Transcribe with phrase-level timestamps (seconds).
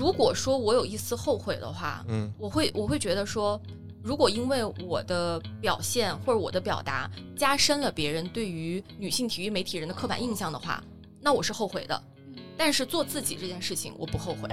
[0.00, 2.32] 如果说我有一丝后悔的话，嗯。
[2.38, 3.60] 我会我会觉得说，
[4.02, 10.82] 如果因为我的表现或者我的表达加深了别人对于女性体育媒体人的刻板印象的话，
[11.20, 12.02] 那我是后悔的。
[12.56, 14.48] 但是做自己这件事情，我不后悔。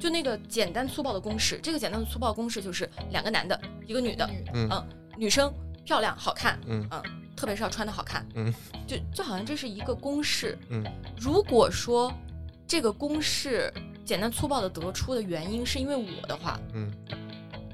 [0.00, 4.66] 就那个简单粗暴的公式，这个简单的粗暴公式就是两个男的，一个女的，嗯。
[4.70, 5.52] 嗯，女生
[5.84, 6.88] 漂亮好看，嗯。
[7.36, 8.54] 特别是要穿的好看，嗯，
[8.86, 10.82] 就就好像这是一个公式，嗯。
[11.18, 12.10] 如果说
[12.72, 13.70] 这个公式
[14.02, 16.90] 简单粗暴的得出的原因是因为我的话，嗯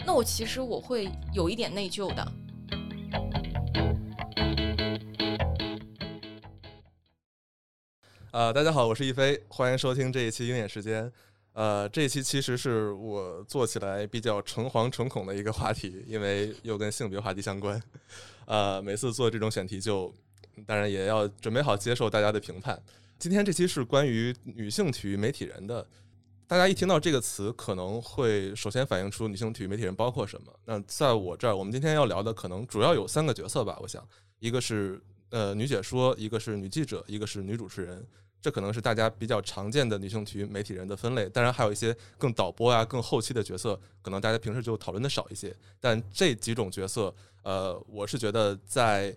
[0.05, 2.33] 那我其实我会有一点内疚的。
[8.33, 11.13] 呃，大家好，我是一飞，欢迎收听这一期鹰眼时间。
[11.53, 17.81] 呃，这一期其实是我做起来比较诚惶诚恐的一个话题，因为又跟性别话题相关。
[18.47, 20.13] 呃，每次做这种选题就，
[20.67, 22.83] 当然也要准备好接受大家的评判。
[23.19, 25.85] 今天这期是关于女性体育媒体人的，
[26.47, 30.53] 大家一听到这个词，可能会首先反映出女性体育媒体人包括什么。
[30.65, 34.07] 那在我这儿，我们今天要聊的可能主要有三个角色吧，我想，
[34.39, 38.07] 一个是呃女解说，一个是女记者，一个是女主持人。
[38.41, 45.53] 这可能是大家比较常见的女性体育媒体人的分类，当然还有一些更导播啊、更后期的角色，可能大家平时就讨论的少一些。
[45.81, 47.13] 但这几种角色，
[47.43, 49.11] 呃，我是觉得在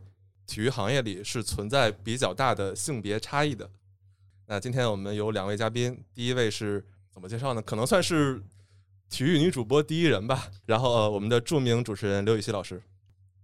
[0.47, 3.69] 体育行业里是存在比较大的性别差异的。
[4.51, 7.61] 那今天我们有两位嘉宾，第一位是怎么介绍呢？
[7.61, 8.43] 可能算是
[9.09, 10.51] 体育女主播第一人吧。
[10.65, 12.81] 然后呃，我们的著名主持人刘禹锡老师。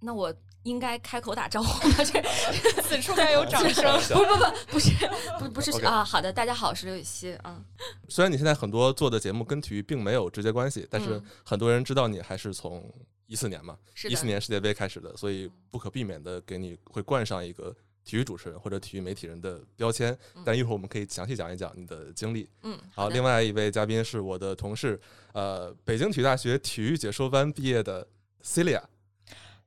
[0.02, 1.96] 那我应该开口打招呼吗？
[2.00, 2.22] 这
[2.84, 3.86] 此处该有掌声。
[4.10, 4.92] 不不不不是
[5.40, 7.64] 不不是 啊，好的，大家好，我是刘禹锡啊。
[8.10, 12.84] 虽然你现在很多做的节目跟体育并没有直接关系，但是嗯很多人知道你还是从
[13.28, 13.78] 一四年嘛，
[14.10, 17.74] 一四，年世界杯开始的，所以不可避免的给你会冠上一个
[18.08, 20.18] 体育主持人或者体育媒体人的标签。
[20.36, 22.48] 嗯但一会儿我们可以详细讲一讲你的经历。
[22.64, 24.98] 嗯，好，另外一位嘉宾是我的同事，
[25.34, 28.08] 呃，北京体育大学体育解说班毕业的
[28.42, 28.82] Celia。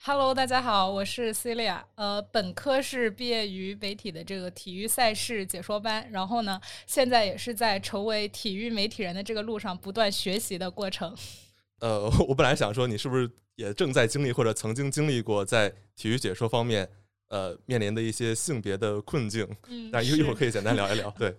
[0.03, 1.83] Hello，大家好，我是 Celia。
[1.97, 11.15] 呃，本科是毕业于北体的这个体育赛事解说班，然后呢，现在也是在成为体育媒体人的这个路上不断学习的过程。
[11.81, 16.89] 呃，我本来想说你是不是也正在经历或者曾经经历过在体育解说方面
[17.31, 21.11] 呃面临的一些性别的困境，嗯 但一一会儿可以简单聊一聊。
[21.19, 21.35] 对，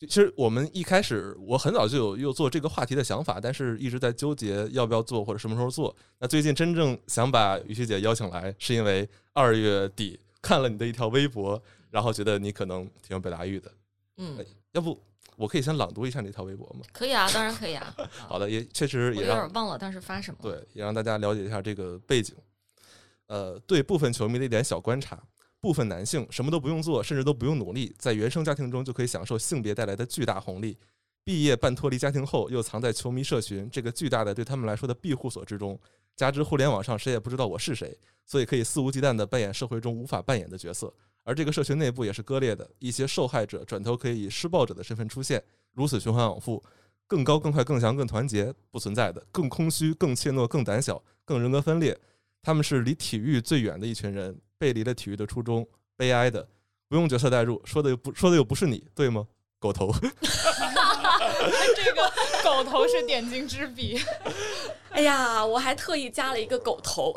[0.00, 5.94] 其实我们一开始我很早就有有做这个话题的想法，但是一直在纠结要不要做或者什么时候做。
[6.18, 13.70] 那最近真正想把于西姐邀请来，是因为二月底看了你的一条微博，然后觉得你可能挺有表达欲的。
[14.16, 14.98] 嗯，要不
[15.36, 16.84] 我可以先朗读一下你这条微博吗？
[16.92, 17.94] 可以啊，当然可以啊。
[18.28, 20.38] 好的，也确实也让点忘了当时发什么。
[20.42, 22.34] 对，也让大家了解一下这个背景。
[23.28, 25.18] 呃，对部分球迷的一点小观察：
[25.62, 30.76] 部分男性什么都不用做，甚至都不用努力，在原生家庭中就可以享受性别带来的巨大红利。
[31.22, 35.78] 毕业半脱离家庭后，又藏在球迷社群这个巨大的对他们来说的庇护所之中。
[36.16, 37.96] 加之互联网上谁也不知道我是谁，
[38.26, 40.92] 所以可以肆无忌惮地扮演社会中无法扮演的角色。
[41.22, 45.40] 而这个社群内部也是割裂的，一些受害者转头可以以施暴者的身份出现，
[45.72, 46.60] 如此循环往复。
[47.06, 51.96] 更高、更快、更强、更团结不存在的，更空虚、更怯懦、更胆小、更人格分裂。
[52.42, 56.46] 他们是离体育最远的一群人，背离了体育的初衷，悲哀的。
[56.86, 59.26] 不用角色代入，说的又不说的又不是你，对吗？
[59.58, 59.92] 狗头
[61.74, 62.12] 这个
[62.44, 64.00] 狗头是点睛之笔。
[64.90, 67.12] 哎呀，我还特意加了一个狗头，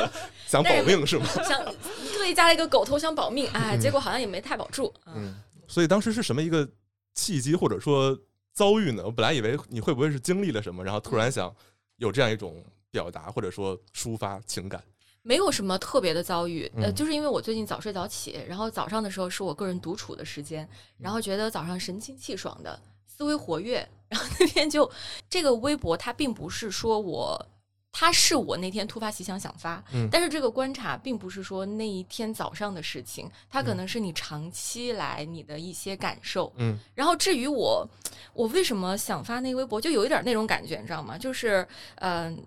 [0.46, 1.24] 想保命是吗？
[1.42, 1.64] 想
[2.12, 4.92] 特意加了一个狗头想保命，哎，嗯结果好像也没太保住。
[5.06, 5.34] 嗯，嗯，
[5.66, 6.68] 所以当时是什么一个
[7.14, 8.14] 契机或者说
[8.52, 9.02] 遭遇呢？
[9.06, 11.54] 我本来以为你会不会是经历了什么，然后突然想
[11.96, 14.82] 有这样一种表达或者说抒发情感。
[15.22, 24.90] 没有什么特别的遭遇，呃，嗯就是因为我最近早睡早起，然后早上的时候是我个人独处的时间，然后觉得早上神清气爽的，思维活跃， 然后那天就
[25.28, 27.46] 这个微博它并不是说我。
[27.92, 36.52] 它是我那天突发奇想想发，嗯但是这个观察并不是说那一天早上的事情，它可嗯能是你长期来你的一些感受。
[36.58, 37.84] 嗯然后至于我，
[38.32, 41.18] 我为什么想发那个微博，就有一点那种感觉，你知道吗？
[41.18, 41.66] 就是
[41.96, 42.44] 嗯、很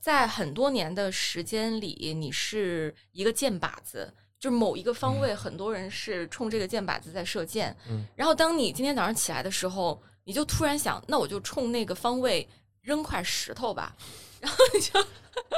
[0.00, 7.76] 在很多年的时间里，你是一个箭靶子，就是某一个方位，很多人是冲这个箭靶子在射箭。
[7.88, 12.48] 嗯然后当你今天早上起来的时候，你就突然想，那我就冲那个方位
[12.80, 13.96] 扔块石头吧。
[14.40, 15.06] 然后你就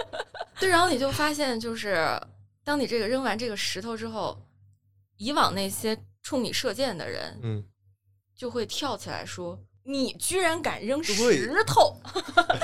[0.59, 2.21] 对，然后你就发现，就是
[2.65, 4.41] 当你这个扔完这个石头之后，
[5.17, 7.65] 以往那些冲你射箭的人，嗯，
[8.35, 11.97] 就会跳起来说：“你居然敢扔石头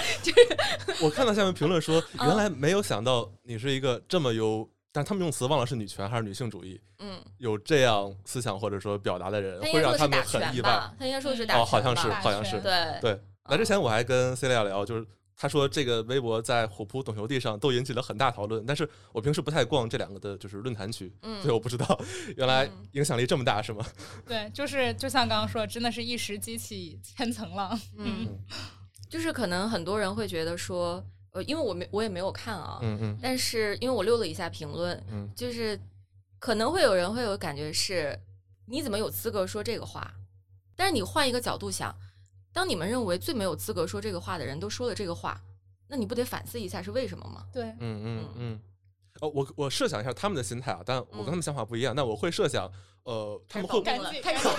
[1.01, 10.83] 我看到下面评论说，啊原来没有想到你是一个这么有但他们用词忘了是女权还是女性主义，嗯，有这样思想或者说表达的人，会让他们很意外。
[10.99, 12.61] 他应该说的是打拳哦，好像是，好像是。
[12.61, 22.01] 对对，来之前我还跟 Celia 聊，就是他说这个微博在虎扑、懂球帝上都引起了很大讨论，但是我平时不太逛这两个的就是论坛区，嗯所以我不知道
[22.37, 23.85] 原来嗯影响力这么大，是吗？
[24.27, 27.79] 对，就是就像刚刚说，真的是一时激起千层浪。
[27.97, 28.29] 嗯，
[29.09, 35.79] 就是可能很多人会觉得说，呃，因为我没我也没有看啊，嗯嗯但是因为我溜了一下评论，嗯就是
[36.39, 38.19] 可能会有人会有感觉是，
[38.67, 40.15] 你怎么有资格说这个话？
[40.77, 41.95] 但是你换一个角度想，
[42.53, 45.41] 当你们认为最没有资格说这个话的人都说了这个话，
[45.89, 47.47] 那你不得反思一下是为什么吗？
[47.53, 48.61] 对，嗯嗯嗯。
[49.21, 51.95] 哦，我我设想一下他们的心态啊，但我跟他们想法不一样。
[51.95, 52.71] 那我会设想，
[53.05, 54.53] 呃，他们会开始保命了开始说，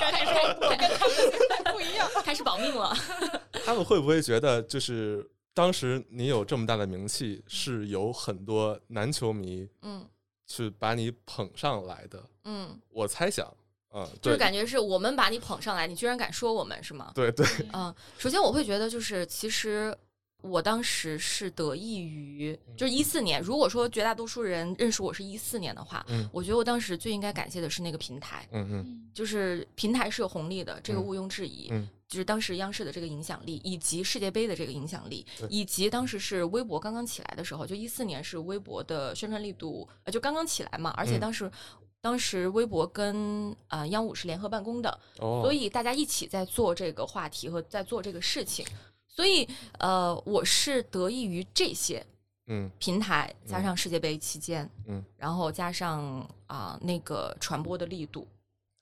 [0.00, 2.08] 赶紧说，我跟他们的心态不一样。
[2.24, 2.96] 开始保命了。
[3.64, 10.08] 他们会不会觉得，就是当时你有这么大的名气，是有很多男球迷嗯
[10.46, 12.24] 去把你捧上来的？
[12.44, 13.52] 嗯，我猜想，
[13.92, 17.12] 嗯，就是感觉是我们把你捧上来，你居然敢说我们是吗？
[17.14, 19.96] 对对，嗯，首先我会觉得就是其实。
[20.42, 23.42] 我当时是得益于，就是一四年。
[23.42, 31.68] 如果说绝大多数人认识我是一四年的话，嗯我觉得我当时最应该感谢的是那个平台，嗯嗯就是平台是有红利的，这个嗯毋庸置疑。
[31.70, 41.52] 嗯就是当时央视的这个影响力，以及世界杯的这个影响力，以及当时是微博刚刚起来的时候，就一四年是微博的宣传力度呃就刚刚起来嘛，而且嗯当时、
[42.00, 48.64] 当时微博跟呃央五是联合办公的，哦，所以大家一起在做这个话题和在做这个事情，
[49.06, 49.46] 所以
[49.78, 52.04] 呃我是得益于这些
[52.46, 52.70] 嗯。
[52.78, 58.26] 平台，加上世界杯期间，嗯，然后加上啊、那个传播的力度，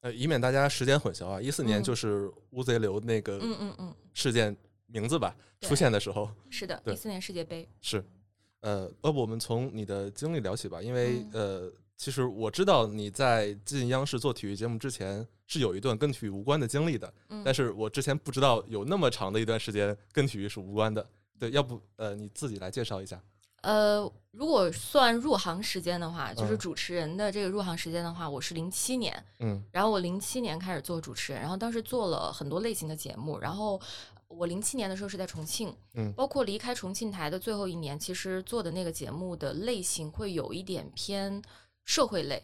[0.00, 1.82] 呃，以免大家时间混淆啊，一四年嗯。
[1.82, 4.56] 就是乌贼流那个嗯嗯嗯，事件
[4.87, 6.31] 名字吧对出现的时候。
[6.50, 8.03] 是的，一四年世界杯，是，
[8.61, 11.31] 呃，要不我们从你的经历聊起吧，因为嗯。
[11.32, 21.05] 呃，其实我知道你在进央视做体育节目之前是有一段跟体育无关的经历的，嗯，但是我之前不知道有那么长的一段时间跟体育是无关的。
[21.41, 23.21] 对，要不呃你自己来介绍一下。
[23.62, 24.00] 呃，
[24.31, 33.81] 如果算入行时间的话，就是嗯主持人的这个入行时间的话，我是零七年，嗯然后我零七年开始做主持人，然后当时做了很多类型的节目，然后
[34.29, 41.43] 我零七年的时候是在重庆，嗯包括离开重庆台的最后一年，其实做的那个节目的类型会有一点偏
[41.88, 42.40] 社会类。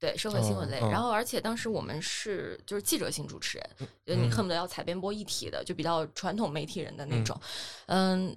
[0.00, 3.70] 对社会新闻类，哦哦然后而且当时我们是就是记者型主持人，
[4.06, 7.36] 就你嗯恨不得要采编播一体的，就比较传统媒体人的那种。
[7.86, 8.36] 嗯，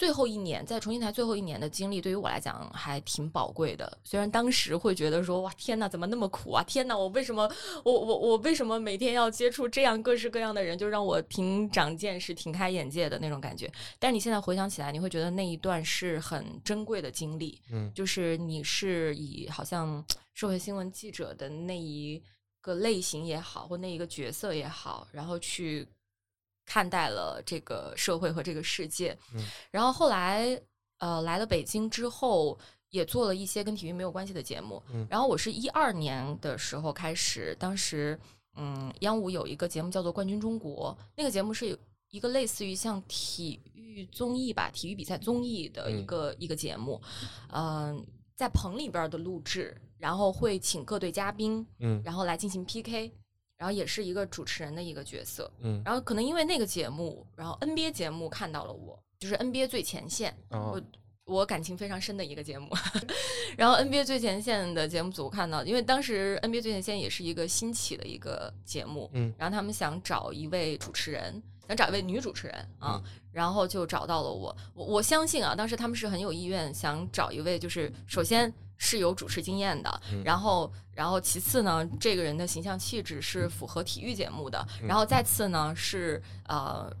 [0.00, 3.98] 最后一年在重庆台最后一年的经历，对于我来讲还挺宝贵的。
[4.02, 6.64] 虽然当时会觉得说哇天呐，怎么那么苦啊？
[6.66, 7.46] 天呐，我为什么
[7.84, 13.70] 我我我为什么每天要接触这样各式各样的人，就让我挺长见识、挺开眼界的那种感觉。
[13.98, 17.60] 但是你现在回想起来，你会觉得那一段是很珍贵的经历。
[17.70, 22.22] 嗯就是你是以好像 社会新闻记者的那一
[22.62, 25.86] 个类型也好，或那一个角色也好，然后去
[26.70, 29.16] 看待了这个社会和这个世界。
[29.34, 30.56] 嗯然后后来
[30.98, 32.56] 呃来了北京之后，
[32.90, 34.80] 也做了一些跟体育没有关系的节目。
[34.92, 38.16] 嗯然后我是一二年的时候开始，当时
[38.54, 41.76] 嗯央五有一个节目叫做《冠军中国》，那个节目是有
[42.10, 47.02] 一个类似于像体育综艺吧，体育比赛综艺的一嗯个、一个节目，
[47.52, 48.06] 嗯、
[48.36, 53.12] 在棚里边儿的录制，然后会请各队嘉宾，嗯然后来进行 PK，
[53.60, 55.52] 然后也是一个主持人的一个角色。
[55.60, 60.72] 嗯然后可能因为那个节目，然后 NBA 节目看到了我，就是 NBA 最前线，哦
[61.26, 62.70] 我我感情非常深的一个节目。
[63.58, 74.56] 然后 NBA 最前线的节目组看到，因为当时 NBA 最前线也是一个新起的一个节目，嗯然后他们想找一位主持人，想找一位女主持人啊，嗯然后就找到了我。
[74.74, 80.20] 我我相信啊，当时他们是很有意愿想找一位，就是首先是有主持经验的，嗯。
[80.24, 84.88] 然后然后其次呢，这个人的形象气质是符合体育节目的，嗯。
[84.88, 86.92] 然后再次呢是呃。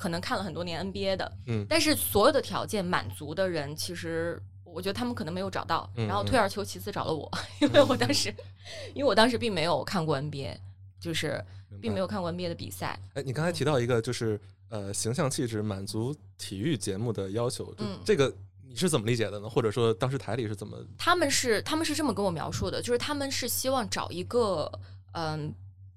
[0.00, 1.66] 可能看了很多年 NBA 的，嗯。
[1.68, 6.06] 但是所有的条件满足的人，其实我觉得他们可能没有找到，嗯。
[6.06, 6.38] 然后退。
[6.38, 7.28] 而求其次找了我，
[7.60, 8.32] 因为我当时，
[8.94, 10.56] 因为我当时并没有看过 NBA，
[11.00, 11.44] 就是
[11.82, 12.06] 并没有。
[12.06, 17.98] 看过 NBA 的比赛，哎，你刚才提到一个就是呃形象气质满足体育节目的要求，就嗯。
[18.04, 18.32] 这个
[18.68, 19.48] 你是怎么理解的呢？
[19.48, 20.76] 或者说当时台里是怎么？
[20.98, 24.70] 他们是他们是这么跟我描述的，就是他们是希望找一个
[25.12, 25.52] 嗯、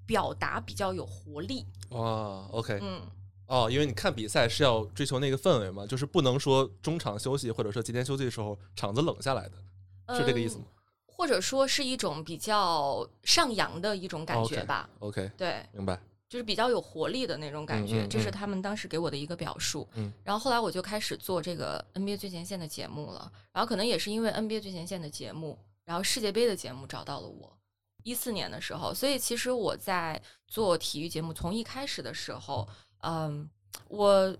[0.06, 3.00] 表达比较有活力，哇，OK，嗯，
[3.46, 10.72] 哦，因为你看比赛是要追求那个氛围嘛，就是不能说中场休息或者说今天休息的时候场子冷下来的，是这个意思吗嗯
[11.14, 14.88] 或者说是一种比较上扬的一种感觉吧。
[14.98, 16.00] ？OK，对，明白。
[16.32, 19.86] 就是比较有活力的那种感觉，嗯嗯这是嗯他们当时给我的一个表述。
[19.96, 27.54] 嗯然后后来我就开始做这个 NBA 最前线的节目了，然后可能也是因为 NBA 最前线的节目，然后世界杯的节目找到了我。
[28.02, 32.66] 一四年的时候，所以其实我在做体育节目，从一开始的时候，
[33.02, 33.46] 嗯，
[33.88, 34.34] 我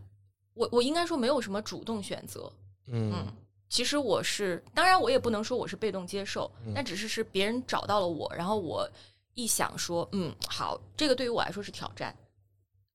[0.54, 2.50] 我我应该说没有什么主动选择，
[2.86, 3.26] 嗯嗯，
[3.68, 8.90] 其实我是，当然我也不能说我是被动接受，嗯但只是是别人找到了我，然后我
[9.34, 12.14] 一想说，嗯，好，这个对于我来说是挑战。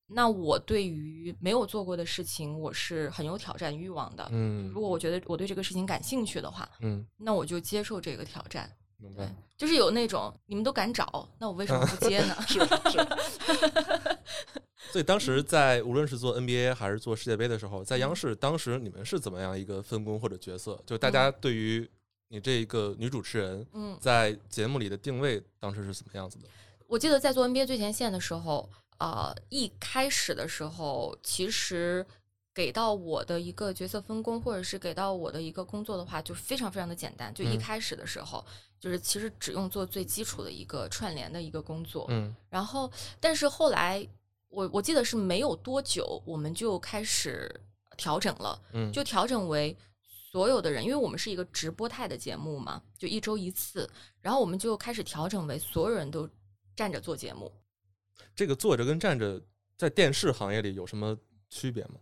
[0.09, 4.25] 那我对于没有做过的事情，我是很有挑战欲望的。
[4.31, 8.71] 嗯，如果我觉得我对这个事情感兴趣的话，嗯那我就接受这个挑战。
[8.99, 12.35] 对明白，就是有那种你们都敢找，那我为什么不 接呢？
[12.47, 13.07] 是 是。
[14.91, 20.81] 所以当时在无论是做 NBA 还是做世界杯的时候，在央视当时你们是怎么样一个分工或者角色？
[20.85, 21.87] 就大家对于
[22.29, 26.47] 你这一个女主持人嗯，在节目里的定位，当时是怎么样子的？
[26.87, 28.69] 我记得在做 NBA 最前线的时候，
[28.99, 32.05] 呃，一开始的时候，其实
[32.53, 37.33] 给到我的一个角色分工，或者是给到我的一个工作的话，就非常非常的简单。
[37.33, 38.43] 就一嗯开始的时候，
[38.79, 42.05] 就是其实只用做最基础的一个串联的一个工作。
[42.09, 44.05] 嗯然后，但是后来
[44.49, 47.53] 我我记得是没有多久，我们就开始
[47.95, 48.59] 调整了。
[48.73, 49.75] 嗯，就调整为
[50.37, 53.89] 所有的人，因为我们是一个直播态的节目嘛，就一周一次，
[54.21, 56.29] 然后我们就开始调整为所有人都
[56.75, 57.51] 站着做节目。
[58.35, 59.41] 这个坐着跟站着
[59.75, 61.17] 在电视行业里有什么
[61.49, 61.95] 区别吗？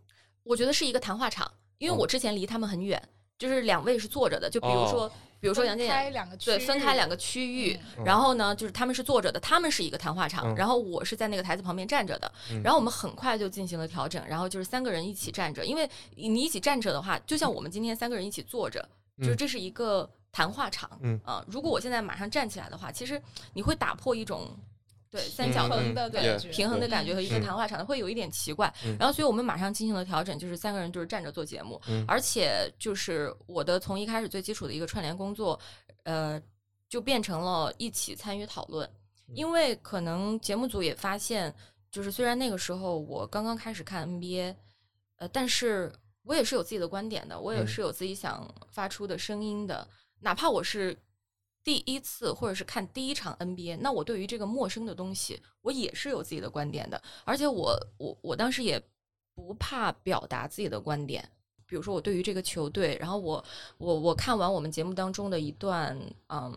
[0.44, 3.02] 我觉得是一个谈话场，因为哦我之前离他们很远，
[3.40, 5.12] 就是两位是坐着的，就比如说，哦
[5.46, 5.94] 比如说杨分建雅。
[5.94, 8.04] 开两个区对，分开两个个区域，嗯。
[8.04, 10.56] 然后呢，就是他们是坐着的，他们是一个谈话场，嗯。
[10.56, 12.60] 然后我是在那个台子旁边站着的，嗯。
[12.64, 18.84] 然后我们很快就进行了调整，然后就是三个人一起站着，因为你一起站着的话，就像我们今天三个人一起坐着，
[19.20, 19.38] 就是嗯。
[19.38, 21.22] 这是一个谈话场，嗯。
[21.24, 23.22] 啊、如果我现在马上站起来的话，其实
[23.54, 24.50] 你会打破一种
[25.16, 27.42] 对三角形的平衡的对感觉，平衡的感觉和一个嗯。
[27.42, 28.98] 谈话场的会有一点奇怪，嗯。
[29.00, 32.04] 然后所以我们马上进行了调整，就是三个人就是站着做节目，嗯。
[32.08, 35.58] 而且就是我的从一开始最基础的一个串联工作，
[36.04, 36.42] 呃，
[36.90, 38.90] 就变成了一起参与讨论，
[39.34, 41.54] 因为可能节目组也发现，
[41.92, 44.54] 就是虽然那个时候我刚刚开始看 NBA，
[45.18, 45.92] 呃，但是
[46.24, 47.68] 我也是有自己的观点的，我也嗯。
[47.68, 49.88] 是有自己想发出的声音的，
[50.20, 50.98] 哪怕我是。
[51.66, 58.80] 第一次或者是看第一场 NBA，那我对于这个陌生的东西，我也是有自己的观点的，而且我我我当时也
[59.34, 61.28] 不怕表达自己的观点，
[61.66, 63.44] 比如说我对于这个球队，然后我
[63.80, 66.56] 我我看完我们节目当中的一段嗯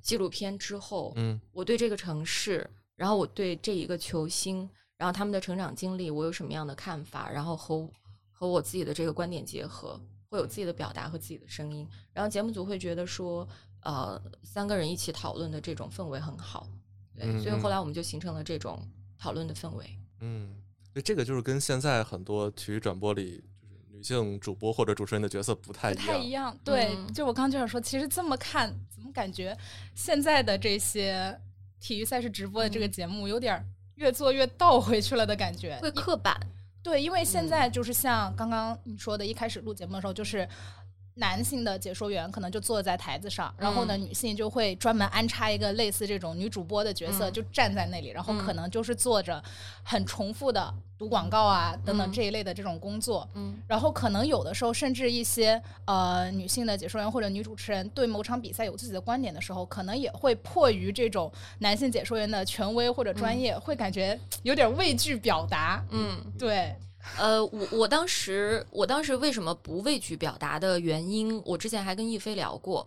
[0.00, 7.86] 纪录片之后，嗯我对这个城市，然后我对这一个球星，然后他们的成长经历，我有什么样的看法，然后和
[8.32, 13.46] 和我自己的这个观点结合，会有自己的表达和自己的声音，然后节目组会觉得说，
[13.80, 16.66] 呃，三个人一起讨论的这种氛围很好，
[17.14, 18.82] 对，所以后来我们就形成了这种
[19.18, 19.98] 讨论的氛围。
[20.20, 20.56] 嗯，
[20.92, 26.06] 所以这个就是跟现在很多体育转播里就是女性主播或者主持人的角色不太不一样。
[26.06, 26.58] 太一样。
[26.64, 29.56] 对，嗯就我刚就想说，其实这么看，怎么感觉
[29.94, 31.38] 现在的这些
[31.78, 33.64] 体育赛事直播的这个嗯节目有点儿
[33.94, 35.78] 越做越倒回去了的感觉？
[35.80, 36.38] 会刻板，
[36.82, 40.48] 对，因为现嗯在就是像刚刚你说的，一开始录节目的时候，就是
[41.16, 44.02] 男性的解说员可能就坐在台子上，然后呢，嗯。
[44.06, 47.32] 女性就会专门安插一个类似这种女主播的角色，嗯。
[47.32, 48.56] 就站在那里，然后可嗯。
[48.56, 49.42] 能就是做着
[49.82, 52.12] 很重复的读广告啊等等嗯。
[52.12, 53.26] 这一类的这种工作。
[53.34, 53.56] 嗯。
[53.66, 65.82] 然后可能有的时候，甚至一些呃女性的解说员或者女主持人对某场比赛有自己的观点的时候，可能也会迫于这种男性解说员的权威或者专业，会感觉有点畏惧表达。
[65.90, 66.20] 嗯。
[66.38, 66.76] 对，
[67.18, 72.86] 呃，我我当时我当时为什么不畏惧表达的原因，我之前还跟亦飞聊过，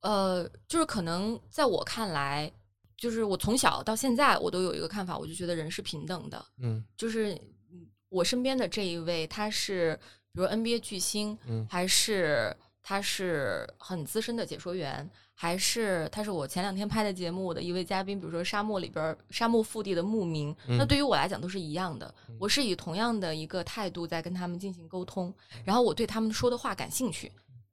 [0.00, 2.50] 呃，就是可能在我看来，
[2.96, 6.84] 就是我从小到现在我都有一个看法，我就觉得人是平等的，嗯。
[6.96, 7.32] 就是
[7.72, 9.98] 嗯我身边的这一位，他是
[10.32, 11.66] 比如 NBA 巨星，嗯。
[11.68, 22.14] 还是他是很资深的解说员，还是他是我前两天拍的节目的一位嘉宾，比如说沙漠里边儿沙漠腹地的牧民，那嗯对于我来讲都是一样的。
[22.28, 27.30] 嗯我是以同样的一个态度在跟他们进行沟通，然后我对他们说的话感兴趣。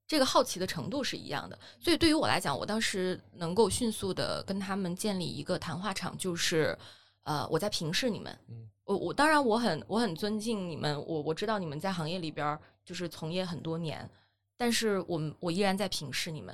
[0.07, 6.77] 这个好奇的程度是一样的，所以对于我来讲，我当时能够迅速的跟他们建立一个谈话场，就是，
[7.23, 14.09] 呃，我在平视你们，嗯我我当然我很我很尊敬你们，我我知道你们在行业里边儿就是从业很多年，
[14.57, 16.53] 但是我们我依然在平视你们。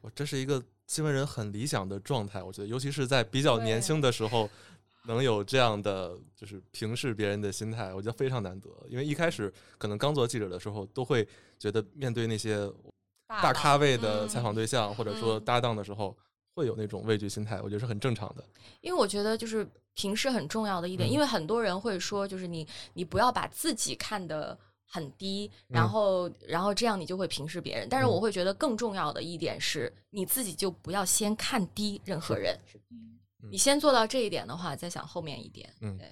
[0.00, 4.48] 我这是一个新闻人很理想的状态，我觉得，尤其是在比较年轻的时候，
[5.06, 8.68] 能有这样的就是平视别人的心态，我觉得非常难得。
[8.88, 11.26] 因为一开始可能刚做记者的时候，都会
[11.58, 12.70] 觉得面对那些
[13.26, 14.28] 大大咖位的嗯。
[14.28, 15.44] 采访对象、或者说嗯。
[15.44, 16.16] 搭档的时候，
[16.54, 18.44] 会有那种畏惧心态，我觉得是很正常的。
[18.80, 21.10] 因为我觉得就是平视很重要的一点，嗯。
[21.10, 24.58] 因为很多人会说，就是你你不要把自己看得
[24.92, 27.88] 很低，嗯然后、然后这样你就会平视别人。
[27.88, 32.54] 但是嗯我会觉得更重要的一点是，你自己就不要先看低任何人，
[32.90, 33.18] 嗯
[33.50, 35.72] 你先做到这一点的话，再想后面一点。
[35.80, 36.08] 嗯对，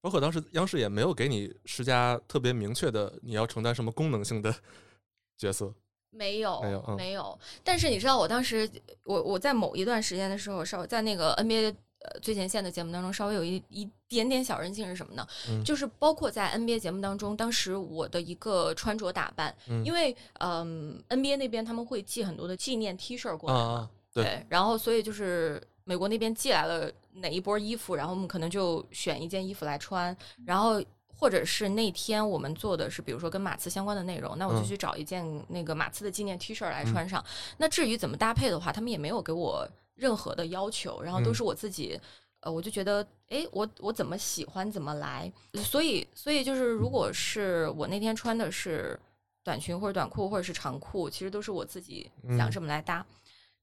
[0.00, 4.54] 包括当时央视也没有给你施加特别明确的你要承担什么功能性的
[5.36, 5.74] 角色。
[6.16, 6.62] 没有，
[6.96, 8.70] 没有嗯但是你知道，我当时
[9.02, 11.74] 我我在某一段时间的时候，稍微在那个 NBA
[12.04, 15.26] 呃最前线的节目当中，稍微有一一点点小任性是什么呢？
[15.48, 30.82] 嗯就是包括在 NBA 节目当中，当时我的一个穿着打扮，嗯因为嗯、NBA 那边他们会寄很多的纪念 T 恤过啊来嘛，啊，对，然后所以就是美国那边寄来了哪一波衣服，然后我们可能就选一件衣服来穿，然后
[31.16, 37.24] 或者是那天我们做的是比如说跟马刺相关的内容，那我就嗯去找一件那个马刺的纪念 T 恤来穿上。
[37.56, 42.00] 那至于怎么搭配的话，他们也没有给我任何的要求，然后都嗯是我自己。
[42.40, 49.00] 呃，我就觉得，哎，我我怎么喜欢怎么来，所以所以就是，如果是我那天穿的是
[49.42, 53.06] 短裙或者短裤或者是长裤，其实都是我自己想嗯这么来搭。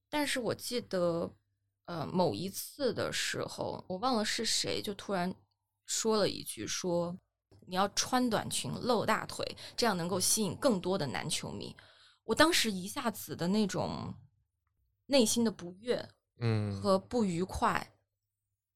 [0.10, 1.32] 但是我记得，
[1.86, 5.34] 呃，某一次的时候，我忘了是谁，就突然
[5.86, 7.16] 说了一句说。
[7.68, 9.46] 你要穿短裙露大腿，
[9.78, 11.74] 这样能够吸引更多的男球迷。
[12.26, 14.14] 我当时一下子的那种
[15.06, 16.10] 内心的不悦
[16.42, 17.92] 嗯和不愉快，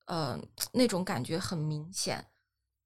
[0.06, 0.40] 呃，
[0.72, 2.26] 那种感觉很明显。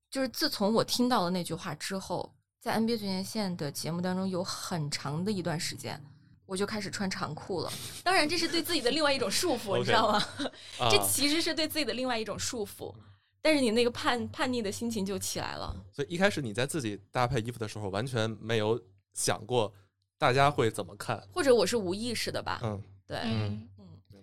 [0.10, 6.04] 就是自从我听到了那句话之后，在 NBA 最前线的节目当中，有很长的一段时间，
[6.46, 7.72] 我就开始穿长裤了。
[8.04, 10.18] 当然，这是对自己的另外一种束缚，你知道吗？
[10.82, 12.94] 啊这其实是对自己的另外一种束缚。
[13.42, 15.74] 但是你那个叛叛逆的心情就起来了。
[15.94, 18.82] 所以一开始你在自己搭配衣服的时候，完全没有
[19.14, 19.72] 想过
[20.18, 21.26] 大家会怎么看。
[21.32, 22.60] 或者我是无意识的吧？
[22.64, 23.70] 嗯，对，嗯，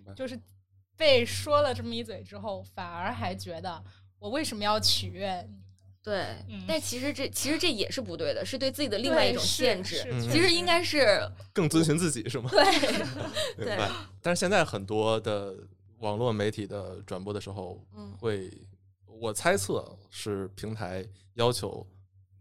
[0.07, 0.15] 白。
[0.15, 0.39] 就是
[0.95, 3.83] 被说了这么一嘴之后，反而还觉得
[4.19, 5.57] 我为什么要取悦你？
[6.01, 6.25] 对。
[6.47, 10.03] 嗯但其实这其实这也是不对的，是对自己的另外一种限制。
[10.21, 11.19] 其实应该是
[11.53, 12.49] 更遵循自己是吗？
[13.57, 13.89] 对明白。
[14.21, 15.55] 但是现在很多的
[15.99, 18.51] 网络媒体的转播的时候，嗯会，
[19.05, 21.85] 我猜测是平台要求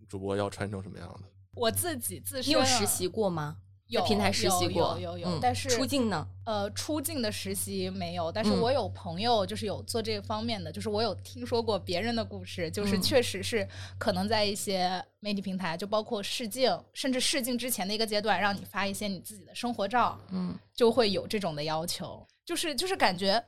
[0.09, 1.29] 主播要穿成什么样的。
[1.55, 3.57] 我自己自你身你有实习过吗？
[3.89, 6.27] 有平台实习过，有有有嗯但是出境呢？
[6.45, 8.61] 呃，出境的实习没有，但是嗯。
[8.61, 13.03] 我有朋友就是有做这方面的，就是我有听说过别人的故事，就是嗯。
[13.03, 13.67] 确实是
[13.99, 20.59] 可能在一些媒体平台，就包括试镜，甚至试镜之前的一个阶段，让你发一些你自己的生活照，嗯。
[20.75, 23.43] 就会有这种的要求，就是就是感觉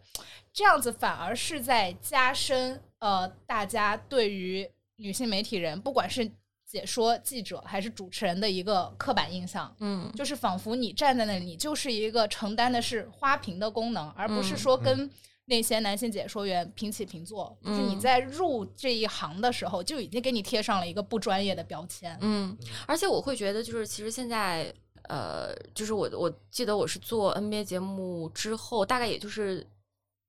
[0.52, 6.30] 这样子反而是在加深呃大家对于女性媒体人，不管是
[6.68, 9.74] 解说记者还是主持人的一个刻板印象。
[9.80, 15.10] 嗯就是仿佛你站在那里，你就是一个承担的是花瓶的功能，而不是嗯说跟
[15.46, 17.56] 那些男性解说员平起平坐。
[17.64, 22.14] 就是你嗯在入这一行的时候，就已经给你贴上了一个不专业的标签。
[22.20, 22.54] 嗯，
[22.86, 24.70] 而且我会觉得，就是其实现在，
[25.08, 29.66] 呃，就是我我记得我是做 NBA 节目之后，大概也就是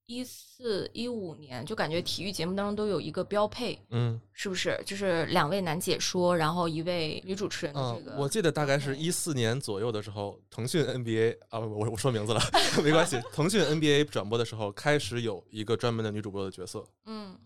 [0.10, 4.82] 一四一五年，就感觉体育节目当中都有一个标配，嗯是不是？
[4.84, 8.16] 就是两位男解说，然后一位女主持人的这个。
[8.16, 12.42] 嗯，我记得大概是对一四年左右的时候，腾讯 NBA 啊，我我说名字了，
[12.84, 13.22] 没关系。
[13.32, 17.38] 腾讯 NBA 转播的时候，开始有一个专门的女主播的角色，嗯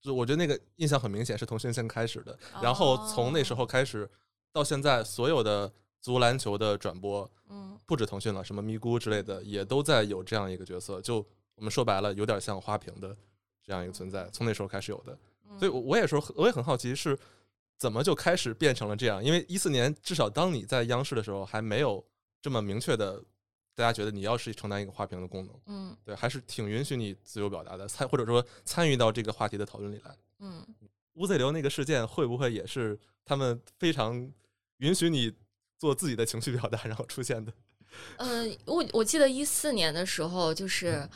[0.00, 2.36] 就我觉得那个印象很明显，是腾讯先开始的。
[2.60, 4.10] 然后从那时候开始
[4.52, 11.00] 到现在，所有的足篮球的转播，嗯不止腾讯了，什么咪咕之类的，也都在有这样一个角色。
[11.00, 11.24] 就
[11.58, 13.14] 我们说白了，有点像花瓶的
[13.62, 15.18] 这样一个存在，从那时候开始有的。
[15.50, 17.18] 嗯，所以我我也说，我也很好奇是
[17.76, 19.22] 怎么就开始变成了这样。
[19.22, 22.04] 因为一四年，至少当你在央视的时候，还没有
[22.40, 23.22] 这么明确的，
[23.74, 30.16] 大家觉得你要是承担一个花瓶的功能，嗯对，还是挺允许你自由表达的，参或者说参与到这个话题的讨论里来。
[30.40, 30.64] 嗯
[31.14, 34.32] 乌贼流那个事件会不会也是他们非常
[34.76, 35.34] 允许你
[35.76, 37.52] 做自己的情绪表达然后出现的？
[38.18, 41.08] 嗯，我我记得一四年的时候，就是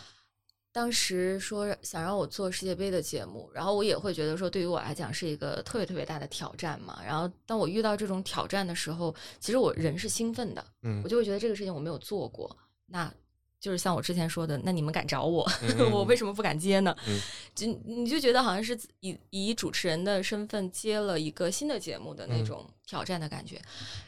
[0.72, 6.98] 当时说想让我做世界杯的节目，然后我也会觉得说，对于我来讲是一个特别特别大的挑战嘛。
[7.04, 12.56] 然后当我遇到这种挑战的时候，其实我人是兴奋的，嗯我就会觉得这个事情我没有做过，
[12.87, 13.12] 那
[13.61, 15.46] 就是像我之前说的，那你们敢找我，
[15.78, 16.96] 嗯 我为什么不敢接呢？
[17.06, 17.20] 嗯
[17.54, 23.61] 就你就觉得好像是以以主持人的身份接了一个新的节目的那嗯种挑战的感觉。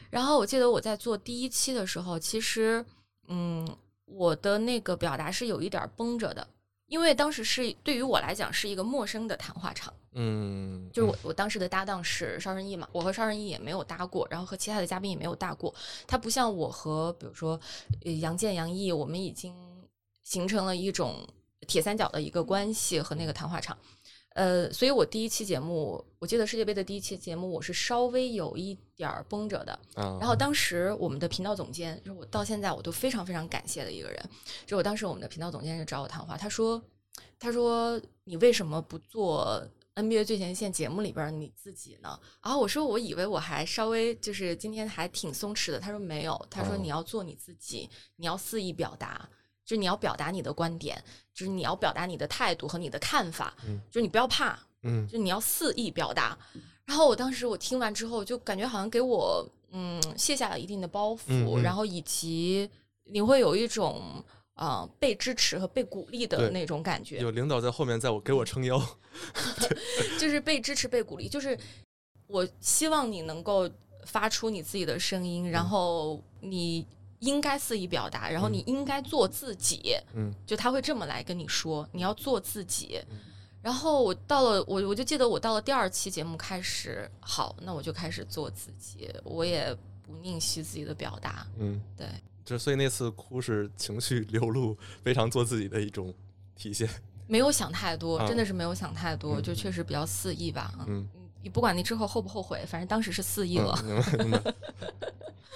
[0.09, 2.83] 然后我记得我在做第一期的时候，其实
[3.27, 3.65] 嗯，
[4.05, 6.47] 我的那个表达是有一点儿绷着的。
[6.87, 15.73] 因为当时是对于我来讲是一个陌生的谈话场，嗯，就是我我当时的搭档是邵仁义嘛，我和邵仁义也没有搭过，然后和其他的嘉宾也没有搭过。
[16.05, 17.59] 他不像我和比如说
[18.03, 19.53] 呃杨健、杨毅，我们已经
[20.23, 21.27] 形成了一种
[21.67, 23.75] 铁三角的一个关系和那个谈话场。
[24.35, 29.79] 呃，所以我第一期节目，我记得世界杯的第一期节目，我是稍微有一点儿绷着的。
[29.95, 34.29] 嗯，然后当时我们的频道总监，就是我到现在我都非常非常感谢的一个人，
[34.65, 36.83] 就我当时我们的频道总监就找我谈话，他说，
[37.39, 42.19] 他说你为什么不做 NBA 最前线节目里边你自己呢？
[42.43, 49.29] 然后我说我以为我还稍微就是今天还挺松弛的，他说没有，他说哦你要做你自己，你要肆意表达。
[49.65, 56.37] 就是你要表达你的观点，就是你要表达你的态度和你的看法，嗯就是你不要怕，嗯就你要肆意表达。
[56.85, 62.69] 然后我当时我听完之后，就感觉好像给我嗯卸下了一定的包袱，嗯嗯然后以及
[63.05, 64.23] 你会有一种
[64.53, 68.79] 呃被支持和被鼓励的那种感觉，有领导在后面在我给我撑腰，
[70.19, 71.27] 就是被支持、被鼓励。
[71.27, 71.57] 就是
[72.27, 73.67] 我希望你能够
[74.05, 76.85] 发出你自己的声音，然后你
[77.19, 79.95] 应该肆意表达，然后你应该做自己。
[80.13, 83.01] 嗯就他会这么来跟你说，你要做自己。
[83.61, 91.47] 然后我到了，我我就记得我到了第二期节目开始，好，那我就开始做自己，我也不吝惜自己的表达。
[91.57, 92.07] 嗯，对，
[92.43, 96.13] 就所以那次哭是情绪流露，非常做自己的一种
[96.55, 96.87] 体现。
[97.25, 100.71] 没有想太多，啊真的是没有想太多，嗯就确实比较肆意吧。
[100.87, 101.09] 嗯，
[101.41, 103.75] 你不管你之后后不后悔，反正当时是肆意了。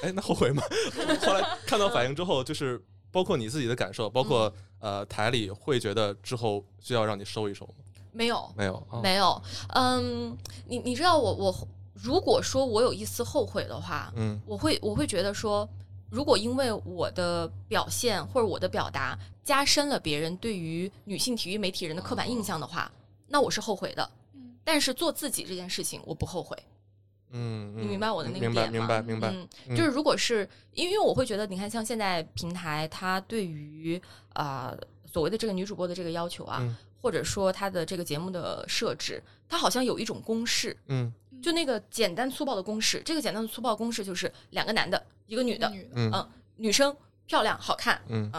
[0.02, 0.64] 哎，那后悔吗？
[1.26, 2.82] 后来看到反应之后，就是
[3.12, 7.84] 包括你自己的感受，包括、嗯呃台里会觉得之后需要让你收一收吗？
[8.14, 9.42] 没有，没有，啊、没有。
[9.76, 15.68] 嗯，你你知道我我如果说我有一丝后悔的话，嗯我会我会觉得说，
[16.10, 22.90] 如果因为我的表现或者我的表达加深了别人对于女性体育媒体人的刻板印象的话，
[23.28, 24.10] 那我是后悔的。
[24.34, 26.58] 嗯但是做自己这件事情，我不后悔。
[27.32, 28.72] 嗯，你明白我的那个点吗？
[28.72, 29.30] 明白明白。
[29.30, 34.02] 嗯，嗯就是如果是因为我会觉得，你看像现在平台它对于
[34.34, 41.12] 啊、呃所谓的这个女主播的这个要求啊，嗯或者说它的这个节目的设置，它好像有一种公式，嗯
[41.42, 43.02] 就那个简单粗暴的公式。
[43.04, 48.32] 这个简单的粗暴公式就是两个男的，一个女的，女的，嗯嗯，女生漂亮好看，嗯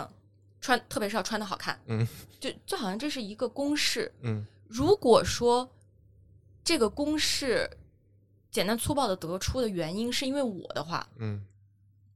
[0.60, 2.06] 穿特别是要穿的好看，嗯
[2.38, 4.12] 就就好像这是一个公式。
[4.20, 5.68] 嗯如果说
[6.62, 7.68] 这个公式
[8.50, 11.44] 简单粗暴的得出的原因是因为我的话，嗯，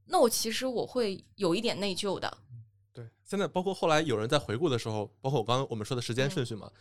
[0.05, 2.37] 那我其实我会有一点内疚的。
[2.93, 3.07] 对。
[3.23, 6.71] 现在包括后来有人在回顾的时候，包括我刚刚我们说的时间顺序嘛，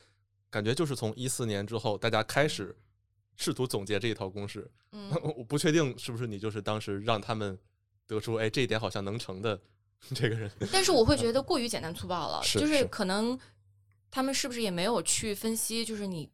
[0.51, 2.77] 感觉就是从一四年之后，大家开始
[3.37, 4.71] 试图总结这一套公式。
[4.93, 7.59] 嗯， 我不确定是不是你就是当时让他们
[8.07, 9.59] 得出，哎，这一点好像能成的
[10.15, 10.51] 这个人。
[10.73, 13.39] 但是我会觉得过于简单粗暴了，是就是是可能
[14.11, 16.31] 他们是不是也没有去分析，就是你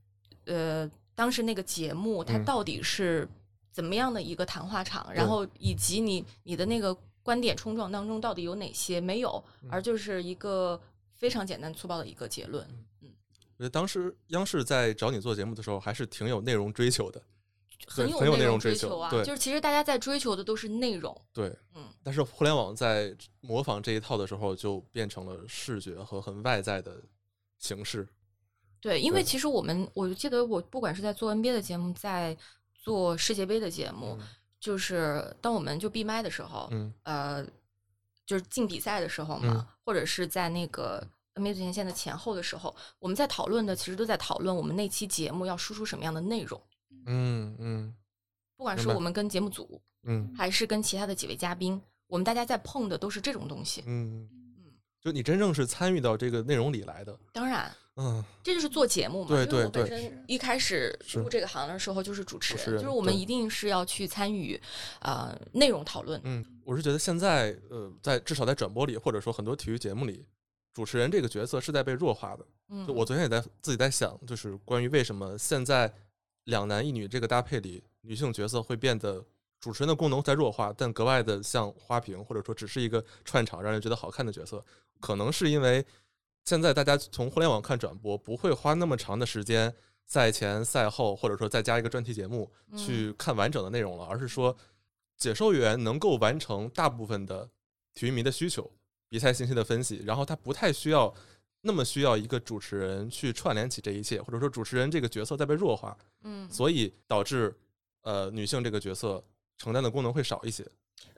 [0.46, 2.44] 呃当时那个节目它嗯。
[2.46, 3.28] 到底是
[3.70, 9.68] 怎么样的一个谈话场，然后以及你你的那个观点冲撞当中到底有哪些没有，嗯。
[9.70, 10.80] 而就是一个
[11.14, 12.66] 非常简单粗暴的一个结论。
[13.02, 13.06] 我
[13.58, 17.20] 觉得当时央视在找你做节目的时候，还是挺有内容追求的。
[17.86, 19.22] 很对很有内内容追求追求啊，对。
[19.22, 27.02] 就是其实大家在追求的都是内容，对，嗯，但是互联网在模仿这一套的时候，就变成了视觉和很外在的
[27.58, 28.06] 形式。
[28.80, 32.36] 对，因为其实我们，我记得我不管是在做 NBA 的节目，在
[32.72, 34.26] 做世界杯的节目，嗯。
[34.58, 36.92] 就是当我们就闭麦的时候，嗯。
[37.02, 37.44] 呃，
[38.26, 46.60] 就是进比赛的时候嘛，或者是在那个 NBA 最前线的前后的时候，我们在讨论的其实都在讨论我们那期节目要输出什么样的内容，
[47.06, 47.94] 嗯嗯。
[48.56, 50.30] 不管是我们跟节目组，嗯。
[50.36, 53.82] 还是跟其他的几位嘉宾，我们大家在碰的都是这种东西。
[53.86, 54.28] 嗯。
[54.58, 57.18] 嗯，就你真正是参与到这个内容里来的。
[57.32, 59.28] 当然，嗯这就是做节目嘛。
[59.28, 64.58] 对因为我对对本身一开始是入这个行的时候就是主持人，就是我们一定是要去参与
[65.00, 66.18] 呃内容讨论。
[66.24, 70.24] 嗯，我是觉得现在呃，在至少在转播里，或者说很多体育节目里，
[70.72, 72.46] 主持人这个角色是在被弱化的。
[72.70, 75.92] 嗯，就我昨天也在自己在想，就是关于为什么现在
[76.44, 79.22] 两男一女这个搭配里，女性角色会变得
[79.60, 84.64] 主持人的功能在弱化，但格外的像花瓶，或者说只是一个串场让人觉得好看的角色，
[85.00, 85.84] 可能是因为
[86.44, 89.74] 现在大家从互联网看转播，不会花那么长的时间
[90.06, 92.78] 赛前赛后，或者说再加一个专题节目嗯。
[92.78, 94.56] 去看完整的内容了，而是说
[95.16, 97.48] 解说员能够完成大部分的
[97.94, 98.68] 体育迷的需求，
[99.08, 101.14] 比赛信息的分析，然后他不太需要
[101.60, 107.54] 那么需要一个主持人去串联起这一切，或者说主持人这个角色在被弱化，嗯，所以导致
[108.02, 109.22] 呃女性这个角色
[109.58, 110.66] 承担的功能会少一些。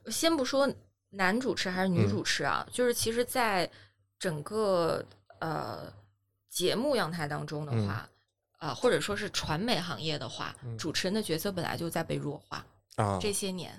[0.06, 0.68] 先不说
[1.10, 2.08] 男主持还是女嗯。
[2.08, 3.70] 主持啊，就是其实，在
[4.22, 5.04] 整个
[5.40, 5.92] 呃
[6.48, 8.08] 节目样态当中的话，
[8.58, 12.64] 啊、或者说是传媒行业的话，嗯主持人的角色本来就在被弱化。
[12.94, 13.72] 啊这些年。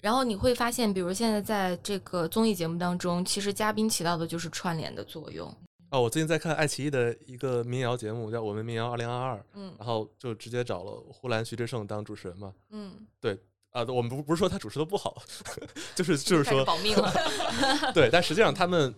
[0.00, 5.54] 然后你会发现，比如现在在这个综艺节目当中，其实嘉宾起到的就是串联的作用。
[5.90, 12.54] 哦，我最近在看爱奇艺的一个民谣节目，叫《我们民谣二零二二》，嗯然后就直接找了呼兰、徐志胜当主持人嘛。
[12.70, 13.38] 嗯，对
[13.72, 15.22] 啊、我们不不是说他主持的不好，
[15.94, 17.12] 就是就是说保命了。
[17.92, 18.94] 对，但实际上他们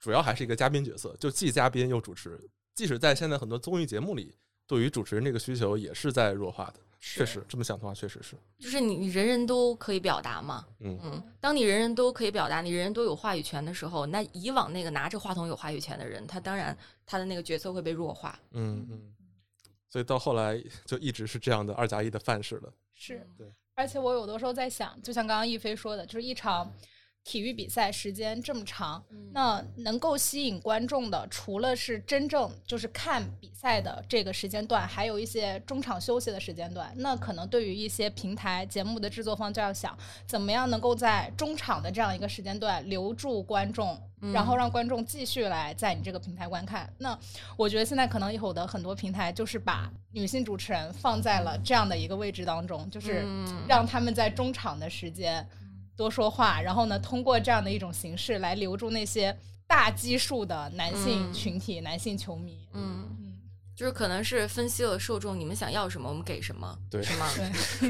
[0.00, 2.40] 主要还是一个嘉宾角色，就既嘉宾又主持。
[2.74, 4.34] 即使在现在很多综艺节目里，
[4.66, 6.80] 对于主持人这个需求也是在弱化的。
[7.02, 8.36] 确实，这么想的话，确实是。
[8.58, 18.38] 就是你你人人都可以表达嘛，嗯嗯，当你人人都可以表达，你人人都有话语权的时候，那以往那个拿着话筒有话语权的人，他当然他的那个角色会被弱化。
[18.52, 19.14] 嗯嗯。
[19.88, 22.72] 所以到后来就一直是这样的二加一的范式了。
[22.92, 26.70] 是对，而且我有的时候在想，就像刚刚亦飞说的，就是一场
[27.22, 36.92] 体育比赛时间这么长，嗯那能够吸引观众的，除了是真正就是看比赛的这个时间段，还有一些中场休息的时间段。
[36.96, 44.00] 那可能对于一些平台节目的制作方就要想，怎么样能够在中场的这样一个时间段留住观众。
[44.34, 46.92] 然后让观众继续来在你这个平台观看。
[46.98, 47.18] 那
[47.56, 55.48] 我觉得现在可能有的很多平台就是把女性主持人放在了这样的一个位置当中，就是嗯让他们在中场的时间
[56.00, 59.36] 多说话，然后呢，通过这样的一种形式来留住那些
[59.66, 62.66] 大基数的男性嗯群体、男性球迷。
[62.72, 63.38] 嗯，嗯，
[63.76, 67.26] 就是可能是分析了受众你们想要什么，我们给什么，对是吗？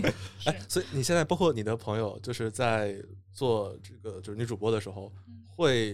[0.02, 0.12] 对，
[0.52, 2.96] 哎，所以你现在包括你的朋友，就是在
[3.32, 5.12] 做这个就是女主播的时候，
[5.46, 5.92] 会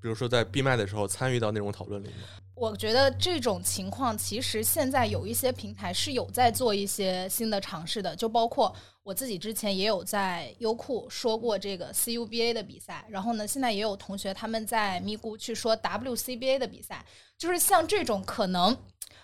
[0.00, 2.14] 比如说在闭麦的时候参与到那种讨论里吗？
[2.54, 8.74] 我觉得这种情况其实现在有一些平台是有在做一些新的尝试的，就包括
[9.06, 17.06] 我自己之前也有在优酷说过这个 CUBA 的比赛，然后呢，现在也有同学他们在咪咕去说 WCBA 的比赛，
[17.38, 18.76] 就是像这种可能。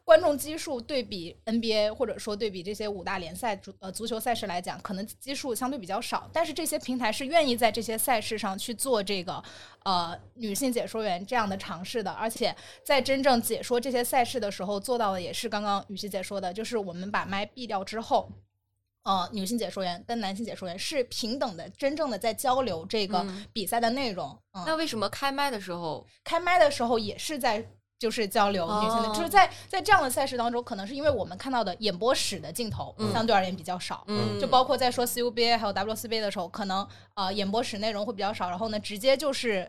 [0.04, 9.42] 观众基数对比 NBA 或者说对比这些五大联赛足呃足球赛事来讲，可能基数相对比较少，但是这些平台是愿意在这些赛事上去做这个
[9.84, 18.28] 呃女性解说员这样的尝试的，而且在真正解说这些赛事的时候，做到的也是刚刚雨熙姐说的，就是我们把麦闭掉之后。
[19.04, 24.38] 呃，女性解说员跟男性解说员是平等的，真正的在交流这个嗯比赛的内容。
[24.52, 27.64] 嗯，那为什么开麦的时候，开麦的时候也是在
[27.98, 34.04] 就是交流女性的，哦就是在在这样的赛事当中，可能是因为我们看到的演播室的镜头嗯相对而言比较少。
[34.08, 39.68] 嗯，就包括在说 CUBA 还有 WCBA 的时候，可能呃演播室内容会比较少，然后呢，直接就是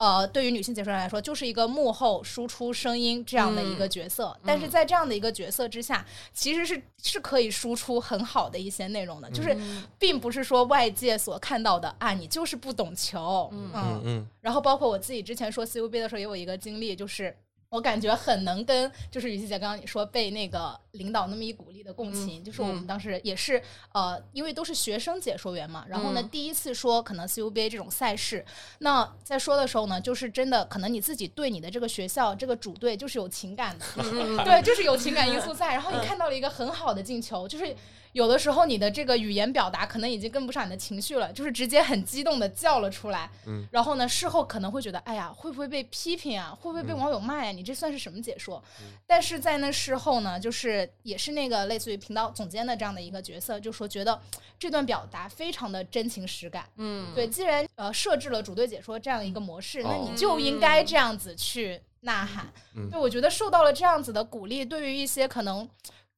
[0.00, 4.34] 呃对于女性解说员来说，就是一个幕后输出声音这样的一个角色。
[4.44, 9.84] 但是在这样的一个角色之下，其实是是可以输出很好的一些内容的，就是嗯。
[9.98, 13.70] 并不是说外界所看到的啊，你就是不懂球，嗯。
[13.74, 17.36] 嗯嗯然后包括我自己之前说 CUB 的时候，也有一个经历，就是
[17.70, 28.44] 我感觉很能跟就是雨熙姐刚刚你说被那个领导那么一鼓励的共情，就是我们嗯当时也是呃，因为都是学生解说员嘛，然后呢、嗯第一次说可能 CUBA 这种赛事，
[28.80, 37.76] 那在说的时候呢，就是真的可能你自己对你的这个学校这个主队就是有情感的，嗯对，就是有情感因素在，然后你看到了一个很好的进球，就是。
[38.12, 43.30] 有的时候你的这个语言表达可能已经跟不上你的情绪了，就是直接很激动的叫了出来。
[43.46, 46.56] 嗯，然后呢，事后可能会觉得，哎呀，会不会被批评啊？
[46.60, 48.62] 会不会被嗯网友骂呀、你这算是什么解说？
[49.06, 54.20] 但是在那事后呢，就是也是那个类似于频道总监的这样的一个角色，就说觉得
[54.58, 56.64] 这段表达非常的真情实感。
[56.76, 62.52] 嗯，对，既然呃设置了主队解说这样一个模式，那哦你就应该这样子去呐喊。
[62.74, 65.68] 嗯对，我觉得受到了这样子的鼓励，对于一些可能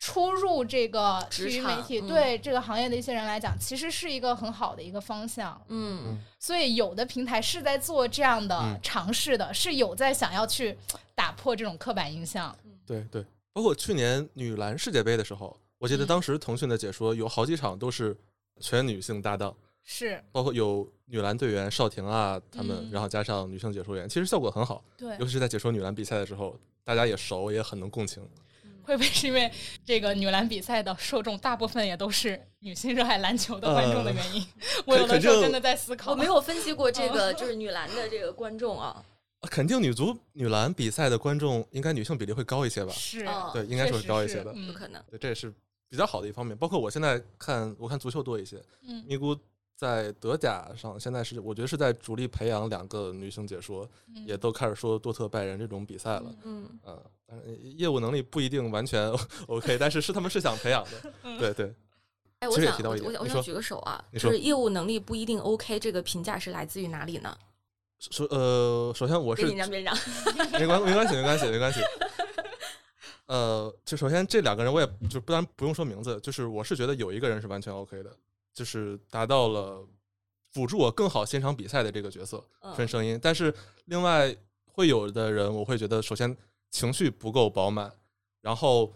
[0.04, 5.62] 初入这个体职育媒体、对这个行业的一些人来讲，其实是一个很好的一个方向。
[5.68, 6.18] 嗯。
[6.40, 8.76] 所以有的平台是在做这样的嗯。
[8.82, 10.76] 尝试的，是有在想要去
[11.14, 12.52] 打破这种刻板印象。
[12.84, 16.08] 对对，包括去年女篮世界杯的时候，我记得嗯。
[16.08, 18.16] 当时腾讯的解说有好几场都是
[18.58, 20.20] 全女性搭档，是。
[20.32, 22.90] 包括有女篮队员邵婷啊他们，嗯。
[22.90, 25.16] 然后加上女性解说员，其实效果很好，对。
[25.20, 28.20] 尤，其是在解说女篮比赛的时候，大家也熟，也很能共情。
[28.82, 29.50] 会不会是因为
[29.84, 34.44] 这个女篮比赛的受众大部分也都是女性热爱篮球的观众的原因？
[34.86, 36.10] 我有的时候真的在思考。
[36.10, 39.04] 我没有分析过这个，就是女篮的这个观众啊，
[39.50, 42.92] 肯定女足、女篮比赛的观众应该女性比例会高一些吧？
[42.92, 44.52] 是，嗯对，应该是会高一些的。
[44.54, 45.52] 嗯有可能，对，这也是
[45.88, 46.56] 比较好的一方面。
[46.56, 49.38] 包括我现在看，我看足球多一些，嗯咪咕
[49.82, 56.32] 在德甲上现在是我觉得是在主力培养两个女性解说，嗯也都开始说多特拜仁这种比赛了。
[56.44, 57.44] 嗯嗯，当然
[57.76, 59.12] 业务能力不一定完全
[59.48, 61.12] OK，但是是他们是想培养的。
[61.36, 61.74] 对对，
[62.38, 67.36] 哎，我想其实也提到我我想我想举个手啊，你说就是业务能力不一定 OK，这个评价是来自于哪里呢？
[67.98, 69.96] 首呃，首先我是别紧张，别紧张，
[70.60, 71.80] 没关没关系没关系没关系。
[73.26, 78.14] 呃，就首先这两个人，我也就不然不用说名字，就是我是觉得有一个人是完全 OK 的，
[78.52, 79.86] 就是达到了
[80.50, 83.18] 辅助我更好欣赏比赛的这个角色，嗯分声音。
[83.22, 83.54] 但是
[83.86, 84.34] 另外
[84.66, 86.36] 会有的人，我会觉得首先
[86.70, 87.92] 情绪不够饱满，
[88.40, 88.94] 然后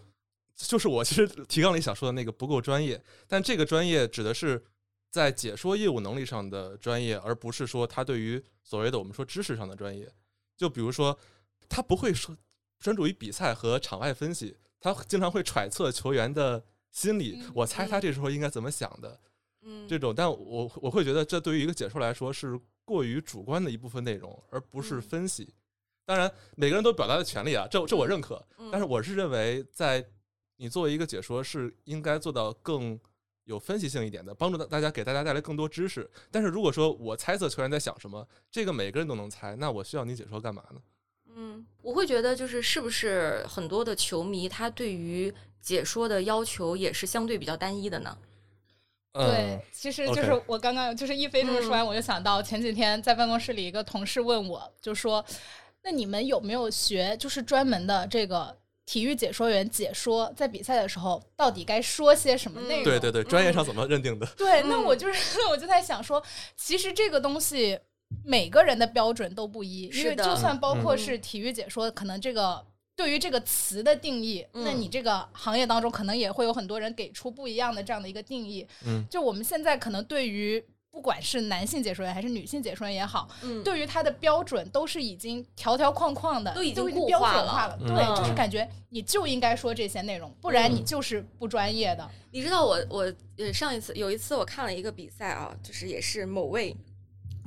[0.55, 4.63] 就是我其实提纲里想说的那个不够专业，但这个专业指的是
[5.09, 10.11] 在解说业务能力上的专业，而不是说他对于所谓的我们说知识上的专业。
[10.55, 11.17] 就比如说，
[11.69, 12.35] 他不会说
[12.79, 19.19] 专注于比赛和场外分析，他经常会揣测球员的心理，嗯我猜他这时候应该怎么想的。
[19.69, 25.53] 嗯，这种，但我我会觉得这对于一个解说来说是过于主观的一部分内容，而不是嗯分析。
[26.05, 28.41] 当然，每个人都表达的权利啊，这这我认可。
[28.57, 30.05] 嗯但是我是认为，在
[30.55, 32.97] 你作为一个解说，是应该做到更
[33.43, 36.09] 有分析性一点的，帮助大大家给大家带来更多知识。
[36.31, 40.81] 但是如果说我猜测球员在想什么，这个每个人都能猜，那我需要你解说干嘛呢？
[41.35, 48.17] 嗯，我会觉得就是是不是很多的球迷他对于解说的要求也是相对比较单一的呢？
[49.13, 55.23] 对嗯，，其实就是我刚刚就是一飞这么说完，我就想到前几天在办公室里一个同事问我，就说
[55.83, 64.25] ：“那你们有没有学就是专门的这个体育解说员解说在比赛的时候到底该说些什么内容？”对对对，专业上怎么认定的？
[64.37, 66.21] 对，那嗯我就是， 我就在想说，
[66.55, 67.79] 其实这个东西
[68.23, 72.63] 每个人的标准都不一，因为就算包括嗯是体育解说，可能这个
[72.97, 78.67] 对于这个词的定义，那嗯你这个行业当中可能也会有很多人给出不一样的这样的一个定义。
[78.85, 87.77] 嗯，就我们现在可能对于不管是男性解说员还是女性解说员也好，嗯，对于他的标准都是已经条条框框的，都已经都标固化了准化了。
[87.81, 92.09] 嗯对，就是嗯感觉你就应该说这些内容，不然你嗯就是不专业的。
[92.31, 96.75] 你知道我我呃上一次有一次我看了一个比赛啊，就是也是某位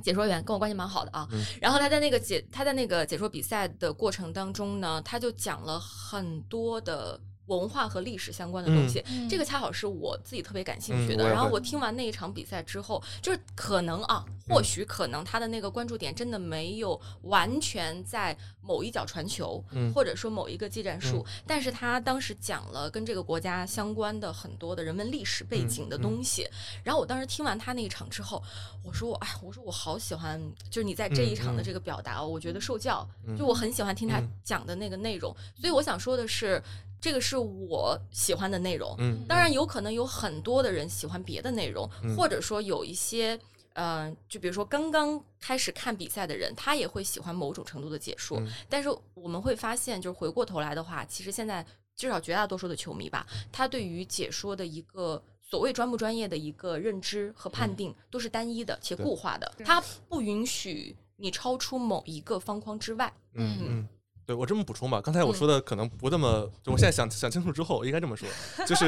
[0.01, 1.43] 解说员跟我关系蛮好的啊，嗯。
[1.61, 7.19] 然后他在那个解他在那个解说比赛的过程当中呢，他就讲了很多的
[7.57, 9.03] 文化和历史相关的东西。
[9.07, 11.27] 嗯这个恰好是我自己特别感兴趣的。
[11.29, 26.47] 然后我听完那一场比赛之后，就是可能啊，或许可能他的那个关注点真的没有完全在某一脚传球，嗯或者说某一个技战术，但是他当时讲了跟这个国家相关的很多的人文历史背景的东西。
[26.83, 28.41] 然后我当时听完他那一场之后，
[28.83, 35.35] 我说我哎，我说我好喜欢，就是你在这一场的这个表达，我觉得受教，嗯就我很喜欢听他嗯讲的那个内容。
[35.55, 36.61] 所以我想说的是，
[37.01, 38.95] 这个是我喜欢的内容。
[38.99, 43.37] 嗯当然，有可能有很多的人喜欢别的内容，嗯或者说有一些。
[43.73, 48.37] 呃，就比如说刚刚开始看比赛的人，他也会喜欢某种程度的解说。
[48.41, 63.13] 嗯但是我们会发现，就是回过头来的话，其实现在至少绝大多数的球迷吧，他对于解说的一个所谓专不专业的一个认知和判定都是单一的且固化的，是它不允许你超出某一个方框之外。
[63.35, 63.87] 嗯嗯嗯，
[64.31, 68.29] 对我这么补充吧，刚才我嗯说的可能不那么，就我现在想想清楚之后，我应该这么说，
[68.65, 68.87] 就是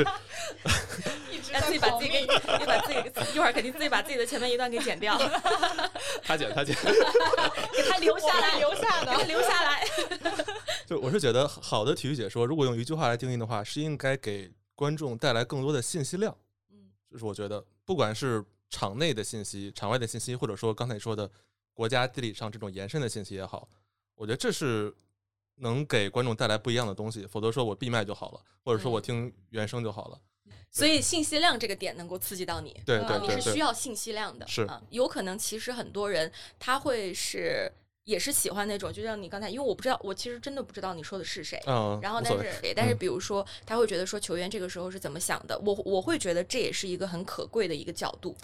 [1.30, 2.28] 一直哎，自己把自己给，你
[2.66, 5.18] 把自己一会儿肯定自己把自己的前面一段给剪掉，
[6.24, 6.74] 他剪他剪，
[7.74, 9.26] 给他留下来，留下的。
[9.26, 9.86] 留下来。
[10.88, 16.34] 就我是觉得好的体育解说，如果用一句话来定义的话，是应该给观众带来更多的信息量。
[16.72, 21.30] 嗯就是我觉得，不管是场内的信息、场外的信息，或者说刚才你说的
[21.74, 23.68] 国家地理上这种延伸的信息也好，
[24.16, 24.94] 我觉得这是
[25.56, 27.26] 能给观众带来不一样的东西。
[27.26, 30.20] 否则说我闭麦就好了，或者说我嗯听原声就好了。
[30.72, 37.72] 所以信息量这个点能够刺激到你，对对对对，是需要信息量的，是啊，有可能其实很多人他会是
[38.06, 41.62] 也是喜欢那种，就像你刚才，因为我不知道，我其实真的不知道你说的是谁。
[41.68, 42.20] 嗯，然后。
[42.24, 48.36] 但是，但是，嗯比如说，他会觉得说球员这个时候是怎么想的，我我会觉得这也是一个很可贵的一个角度。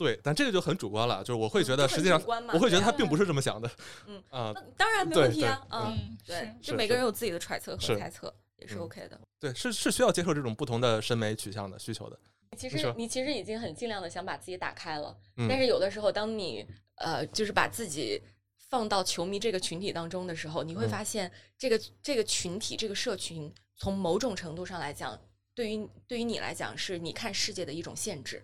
[0.00, 2.18] 对，但这个就很主观了，就是我会觉得实际上
[2.54, 3.70] 我会觉得他并不是这么想的。
[4.06, 9.20] 嗯啊，当然没问题啊，嗯，嗯，对就每个人有自己的揣测和猜测，也是嗯 OK 的。
[9.38, 12.18] 对，是是需要接受这种不同的审美取向的需求的。
[12.56, 18.22] 其实你其实已经很尽量的想把自己打开了，嗯但是有的时候，当你呃，就是把自己
[18.70, 25.20] 放到球迷这个群体当中的时候，你会嗯发现这个、这个群体这个社群，从某种程度上来讲，
[25.54, 28.42] 对于对于你来讲，是你看世界的一种限制。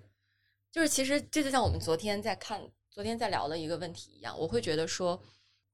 [0.77, 2.61] 就是其实这就像我们昨天在看、
[2.91, 5.19] 昨天在聊的一个问题一样，我会觉得说，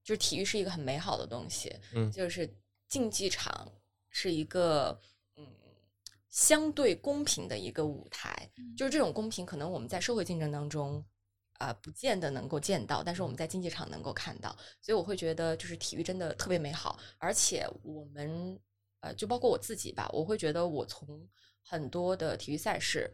[0.04, 2.48] 就是体育是一个很美好的东西，嗯就是
[2.88, 3.68] 竞技场
[4.10, 4.96] 是一个
[5.34, 5.44] 嗯
[6.28, 11.04] 相对公平的一个舞台，就是这种公平，可能我们在社会竞争当中。
[11.58, 14.50] 啊、不见得能够见到，但是我们在竞技场能够看到，
[14.80, 18.58] 所以我会觉得就是体育真的特别美好，而且我们
[18.98, 21.24] 呃，就包括我自己吧，我会觉得我从
[21.62, 23.08] 很多的体育赛事，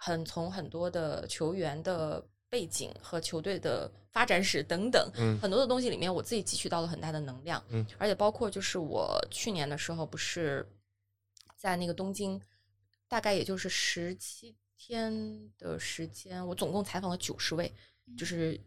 [0.00, 5.36] 很从很多的球员的背景和球队的发展史等等，嗯。
[5.40, 10.64] 很多的东西里面，我自己汲取到了很大的能量，嗯，而且包括就是我去年的时候，不是
[11.56, 12.40] 在那个东京，
[13.08, 15.12] 大概也就是十七天
[15.58, 17.70] 的时间，我总共采访了九十位，
[18.16, 18.58] 就是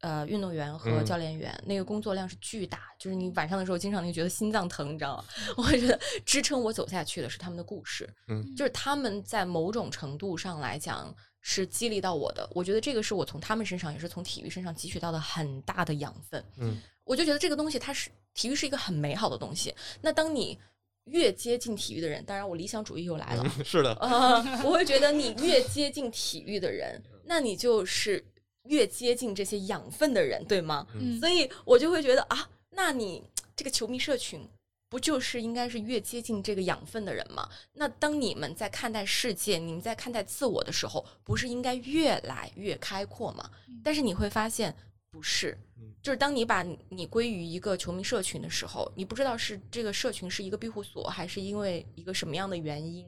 [0.00, 5.24] 呃运动员和嗯教练员，那个工作量是巨大，就是你晚上的时候经常就觉得心脏疼，你知道吗？
[5.56, 12.48] 我会觉得支撑我走下去的是他们的故事，嗯就是他们在某种程度上来讲是激励到我的。
[12.52, 16.44] 我觉得这个是我从他们身上，也是从体育身上汲取到的很大的养分。
[16.58, 19.72] 嗯我就觉得这个东西它是体育是一个很美好的东西。
[20.00, 20.58] 那当你
[21.04, 28.24] 越接近体育的人，当然我理想主义又来了，嗯，是的，呃，我会觉得你越接近体育的人，那你就是
[28.68, 30.86] 越接近这些养分的人，对吗？
[30.94, 33.22] 嗯所以我就会觉得啊，那你
[33.54, 34.48] 这个球迷社群。
[34.88, 37.50] 不就是应该是越接近这个养分的人吗？
[37.72, 43.50] 那当你们在看待世界，你们在看待自我的时候，不是应该越来越开阔吗？
[43.82, 44.74] 但是你会发现
[45.10, 53.04] 不是嗯，就是当你把你归于一个球迷社群的时候，你不知道是这个社群是一个庇护所，还是因为一个什么样的原因，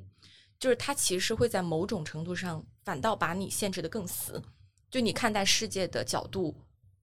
[0.58, 4.42] 就是它其实会在某种程度上反倒把你限制的更死，
[4.90, 6.54] 就你看待世界的角度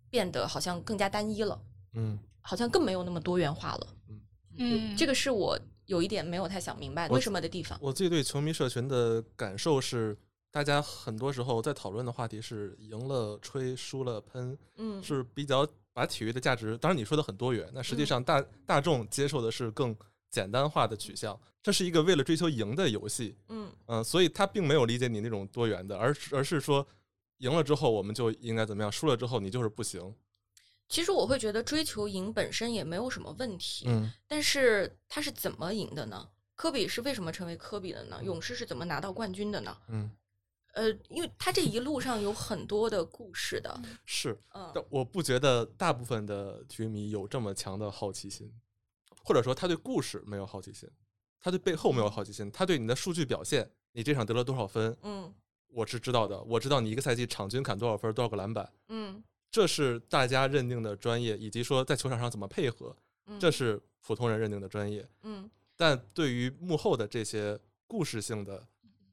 [0.09, 1.61] 变得好像更加单一了，
[1.93, 2.19] 嗯。
[2.47, 3.87] 好像更没有那么多元化了。
[4.57, 7.75] 嗯，这个是我有一点没有太想明白我为什么的地方。
[7.81, 10.15] 我自己对球迷社群的感受是，
[10.51, 18.05] 大家很多时候在讨论的话题是赢了吹，输了喷，嗯，是比较把体育的价值，当然你说的很多元，那实际嗯。
[18.05, 19.95] 上大、大众接受的是更
[20.29, 23.71] 简单化的取向，这是一个为了追求赢的游戏，嗯。
[23.87, 26.85] 嗯、所以他并没有理解你那种多元的，而是而是说
[27.37, 30.15] 赢了之后我们就应该怎么样，输了之后你就是不行，
[30.87, 34.11] 其实我会觉得追求赢本身也没有什么问题，嗯。
[34.27, 36.29] 但是他是怎么赢的呢？
[36.55, 38.21] 科比是为什么成为科比的呢？
[38.23, 39.77] 勇士是怎么拿到冠军的呢？
[39.89, 40.09] 嗯，
[40.73, 44.71] 呃，因为他这一路上有很多的故事的，是，嗯。
[44.73, 48.49] 但我不觉得大部分的体育迷有这么强的好奇心，
[49.23, 50.89] 或者说他对故事没有好奇心，
[51.41, 55.33] 他对背后没有好奇心，他对你的数据表现，你这场得了多少分，嗯
[55.67, 62.95] 我是知道的，我知道你一个赛季场均砍多少分，多少个篮板，嗯这是大家认定的专业，以及说在球场上怎么配合，
[63.27, 65.07] 嗯，这是普通人认定的专业。
[65.23, 68.65] 嗯但对于幕后的这些故事性的，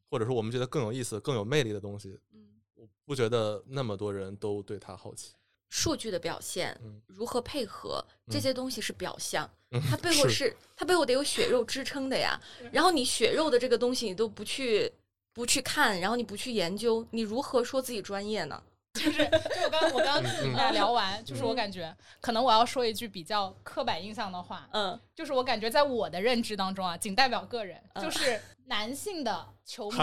[0.09, 5.33] 或者说我们觉得更有意思、更有魅力的东西，嗯，我不觉得那么多人都对他好奇。
[5.71, 12.39] 数据的表现嗯如何配合这嗯些东西是表象，嗯它背后是是它背后得有血肉支撑的呀。
[12.71, 14.93] 然后你血肉的这个东西你都不去
[15.33, 18.63] 不去看，然后你不去研究，你如何说自己专业呢？
[18.93, 21.57] 就是就我刚我刚嗯嗯跟你俩聊完，就是我嗯。
[21.57, 25.01] 感觉可能我要说一句比较刻板印象的话，嗯。
[25.15, 28.05] 就是我感觉在我的认知当中啊，仅代表个人，嗯。
[28.05, 29.99] 就是 男性的球迷、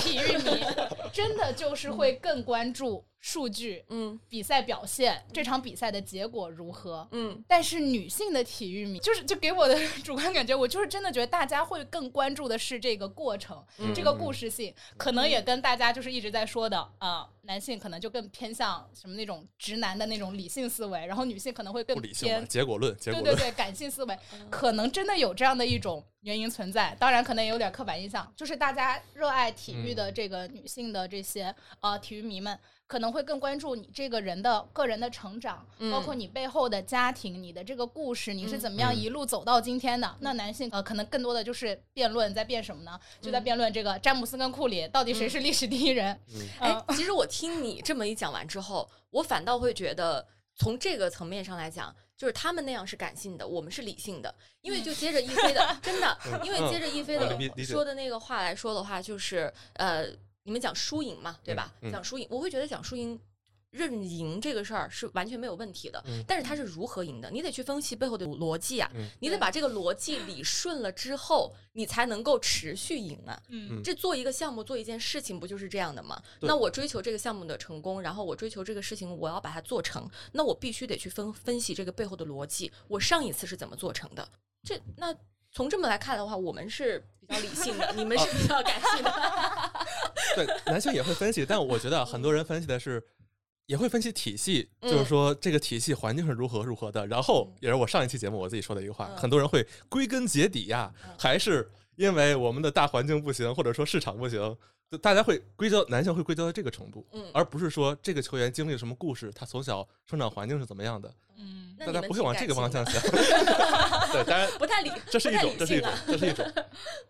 [0.00, 0.60] 体育迷，
[1.14, 7.08] 真的就是会更关注数据、嗯比赛表现、这场比赛的结果如何。
[7.12, 23.36] 嗯但是女性的体育迷，就是就给我的 主观感觉，我就是真的觉得大家会更关注的是这个过程，嗯这个故事性，可能也跟大家就是一直在说的啊、男性可能就更偏向什么那种直男的那种理性思维，然后女性可能会更偏结果论，结果论。
[23.36, 24.18] 对对对，感性思维，
[24.50, 26.96] 可能真的有这样的一种原因存在。
[26.98, 32.58] 当然，可能也有点刻板印象，就是大家热爱体育的这个女性的这些呃体育迷们，
[32.92, 38.96] 可能会更关注你这个人的个人的成长，包括你背后的家庭、你的这个故事，你是怎么样嗯。
[38.98, 40.14] 一路走到今天的。
[40.20, 43.00] 那男性呃，可能更多的就是辩论，在辩什么呢？
[43.18, 46.14] 就在辩论这个詹姆斯跟库里到底谁是历史第一人。
[46.34, 46.46] 嗯。
[46.60, 54.34] 哎，其实我听你这么一讲完之后，我反倒会觉得，从这个层面上来讲，就是他们那样是感性的，我们是理性的。
[54.60, 60.04] 因为就接着一飞的，真的， 因为接着一飞的说的那个话来说的话，就是呃，
[60.44, 61.72] 你们讲输赢嘛，对吧？
[61.90, 63.18] 讲输赢，我会觉得讲输赢。
[63.72, 73.42] 认赢这个事儿是完全没有问题的，嗯但是它是如何赢的，你得去分析背后的逻辑啊，嗯你得把这个逻辑理顺了之后，你才能够持续赢啊。
[73.48, 76.22] 嗯嗯这做一个项目，做一件事情，不就是这样的吗？
[76.38, 84.28] 对那我追求这个项目的成功，然后我追求这个事情，我要把它做成，那我必须得去分分析这个背后的逻辑，我上一次是怎么做成的。
[84.62, 85.16] 这那
[85.52, 89.12] 从这么来看的话，我们是比较理性的， 你们是比较感性的。
[90.34, 93.02] 对，男性也会分析，但我觉得很多人分析的是，
[93.66, 97.06] 也会分析体系，就是嗯说这个体系环境是如何如何的。
[97.06, 104.56] 然后也是我上一期节目我自己说的一个话，嗯很多人会归根结底呀，嗯还是因为我们的大环境不行，或者说市场不行，
[104.92, 113.00] 就大家会归咎男性会归咎到这个程度，嗯而不是说这个球员经历了什么故事，他从小生长环境是怎么样的，嗯大家不会往这个方向想。
[114.12, 116.52] 对，当然不太理，这是一种，这是一种这是一种。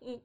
[0.03, 0.21] 嗯。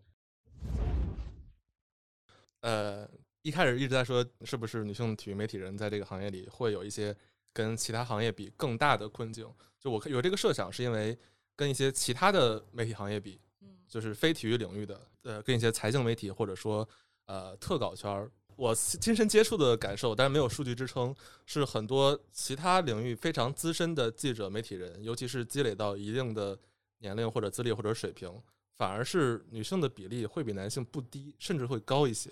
[2.61, 3.09] 呃，
[3.41, 7.15] 一开始一直在说，是不是女性体育媒体人在这个行业里会有一些
[7.53, 9.51] 跟其他行业比更大的困境？
[9.79, 11.17] 就我有这个设想，是因为
[11.55, 16.87] 跟一些其他的媒体行业比，嗯就是非体育领域的，呃，跟一些财经媒体或者说
[17.27, 21.15] 呃特稿圈儿我亲身接触的感受，但是没有数据支撑，
[21.45, 26.57] 是很多其他领域非常资深的记者、媒体人，尤其是积累到一定的
[26.97, 28.41] 年龄或者资历或者水平，
[28.75, 32.31] 反而是女性的比例会比男性不低，甚至会高一些。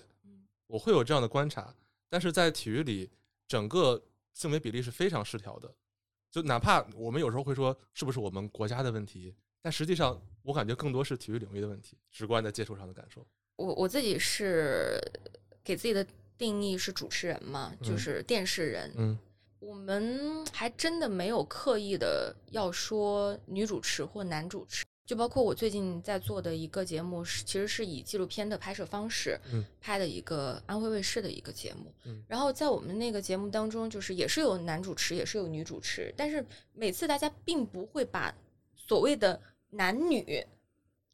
[0.66, 1.72] 我会有这样的观察，
[2.10, 3.08] 但是在体育里，
[3.48, 4.02] 整个
[4.34, 5.72] 性别比例是非常失调的。
[6.32, 13.24] 就哪怕我们有时候会说是不是我们国家的问题，但实际上我感觉更多是体育领域的问题，直观的接触上的感受。
[13.56, 15.00] 我我自己是
[15.64, 16.06] 给自己的
[16.38, 18.92] 定义是主持人嘛，就是电视人。
[18.98, 19.18] 嗯，
[19.60, 31.94] 我们还真的没有刻意的要说女主持或男主持，就包括我最近在做的一个节目，是其实是以纪录片的拍摄方式嗯拍的一个安徽卫视的一个节目。
[32.04, 38.36] 嗯然后在我们那个节目当中，就是也是有男主持，也是有女主持，但是每次大家并不会把
[38.76, 39.40] 所谓的
[39.70, 40.46] 男女。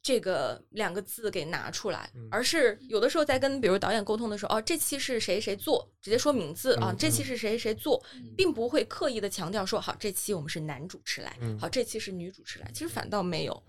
[0.02, 8.04] 这个两个字给拿出来，嗯而是有的时候在跟比如导演沟通的时候，哦，这期是谁谁做，直接说名字啊嗯，这期是谁谁做，
[8.36, 13.62] 并不会刻意的强调说，好，这期我们是男主持来，嗯好，这期是女主持来，其实反倒没有，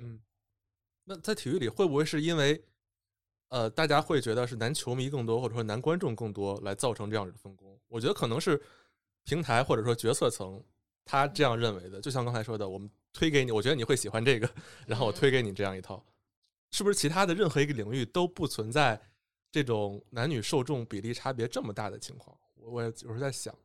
[1.06, 2.64] 那在体育里会不会是因为，
[3.50, 7.80] 呃，大家会觉得是男球迷更多，或者说男观众更多，来造成这样的分工？
[7.90, 8.60] 我觉得可能是
[9.26, 10.64] 平台或者说决策层
[11.06, 12.02] 他这样认为的。
[12.02, 14.50] 就像刚才说的，我们推给你，我觉得你会喜欢这个，
[14.88, 16.04] 然后我推给你这样一套，
[16.74, 19.00] 是不是其他的任何一个领域都不存在
[19.52, 22.36] 这种男女受众比例差别这么大的情况？
[22.56, 23.56] 我我也有时候在想，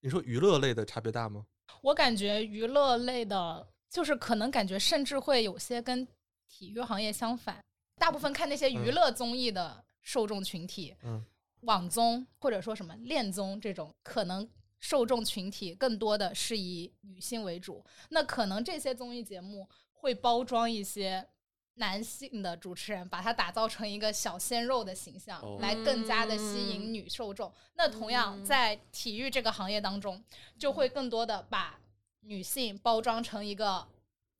[0.00, 1.44] 你说娱乐类的差别大吗？
[1.80, 6.06] 我感觉娱乐类的，就是可能感觉甚至会有些跟
[6.46, 7.60] 体育行业相反。
[7.96, 11.24] 大部分看那些娱乐综艺的受众群体，嗯，
[11.62, 14.48] 网综或者说什么恋综这种，可能
[14.78, 17.84] 受众群体更多的是以女性为主。
[18.10, 21.26] 那可能这些综艺节目会包装一些
[21.74, 27.52] 男性的主持人，把它打造成一个小鲜肉的形象，哦来更加的吸引女受众。
[27.74, 30.22] 那同样嗯在体育这个行业当中，
[30.58, 31.78] 就会更多的把
[32.20, 33.88] 女性包装成一个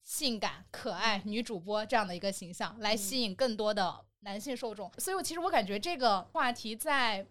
[0.03, 4.93] 性感可爱女主播这样的一个形象，来吸引更多的男性受众。
[4.99, 7.26] 所以，我其实我感觉这个话题在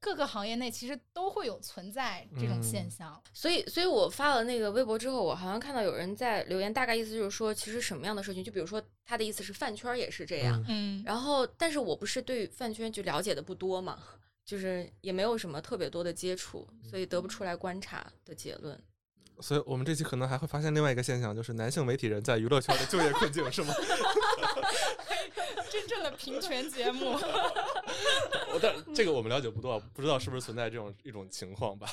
[0.00, 3.22] 各个行业内其实都会有存在这种现嗯象。
[3.32, 13.98] 所以，所以我发了那个微博之后，我好像看到有人在留言，大概意思就是说，其实什么样的社群，就比如说他的意思是饭圈也是这样，嗯嗯，然后，但是我不是对饭圈就了解的不多嘛，
[14.44, 18.80] 就是也没有什么特别多的接触，所以得不出来观察的结论。
[19.40, 23.74] 所以我们这期可能还会发现另外一个现象，就是男性媒体人在娱乐圈的就业困境，是吗？
[25.70, 27.12] 真正的平权节目。
[28.52, 31.88] 我但这个我们了解不多，不知道是不是存在这种一种情况吧。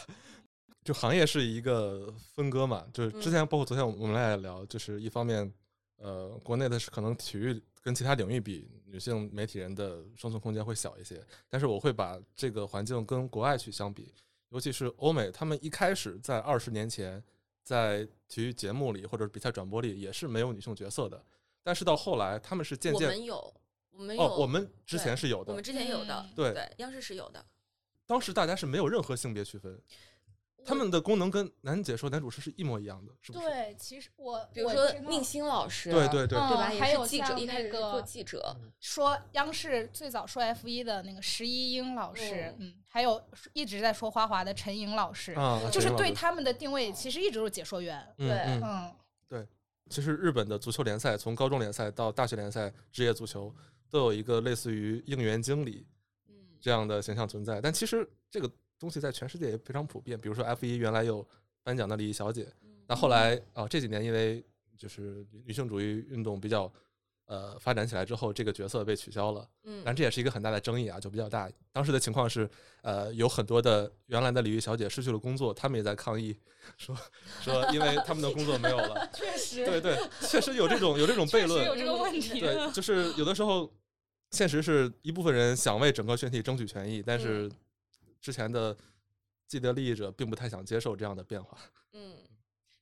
[0.84, 5.52] 就行业是一个分割嘛，就是之前包括昨天我们我们俩也聊，就是一方面，
[5.98, 14.14] 呃，国内的是可能体育跟其他领域比，女性媒体人的生存空间会小一些，但是我会把这个环境跟国外去相比，
[14.54, 17.22] 尤其是欧美，他们一开始在二十年前，
[17.64, 21.20] 在体育节目里或者比赛转播里也是没有女性角色的，
[21.64, 23.54] 但是到后来他们是渐我渐们有，
[23.90, 27.44] 我们有，哦，我们之前是有的我们，之前有的，对，央视是有的。
[28.06, 29.82] 当时大家是没有任何性别区分，
[30.66, 33.46] 他们的功能跟男解说、男主持是一模一样的，是不是？
[33.46, 36.74] 对，其实我比如说宁星老师，对对对嗯对吧？
[36.74, 43.22] 也还有是记者，一开始是那个做记者，说央视最早说 F 一的那个石一英老师，嗯嗯，还有
[43.54, 48.06] 一直在说花滑的陈颖老师，嗯，就是对他们的定位其实一直都是解说员。
[48.18, 48.30] 对。
[48.30, 48.62] 嗯。
[48.64, 48.92] 嗯。
[49.30, 49.48] 嗯，
[49.90, 53.54] 其实日本的足球联赛，从高中联赛到大学联赛、职业足球，
[53.90, 55.86] 都有一个类似于应援经理
[56.30, 57.60] 嗯，这样的形象存在。
[57.60, 58.50] 但其实这个
[58.84, 60.20] 东西在全世界也非常普遍。
[60.20, 61.26] 比如说 F 一原来有
[61.64, 64.44] 颁奖的礼仪小姐，嗯那后来啊这几年因为
[64.78, 66.70] 就是女性主义运动比较
[67.28, 69.48] 呃发展起来之后，这个角色被取消了。
[69.64, 71.50] 嗯但这也是一个很大的争议啊，就比较大。
[71.72, 72.50] 当时的情况是，
[72.82, 76.38] 呃，有很多的原来的礼仪小姐失去了工作，他们也在抗议，
[76.78, 76.94] 说
[77.42, 79.10] 说因为他们的工作没有了。
[79.14, 81.80] 确实，对对，确实有这种有这种悖论有论。
[81.80, 82.42] 这个问题。
[82.42, 83.72] 对，就是有的时候，
[84.32, 87.50] 现实是一部分人想为整个群体争取权益，但是
[88.24, 88.76] 之前的
[89.46, 91.58] 既得利益者并不太想接受这样的变化。
[91.92, 92.18] 嗯，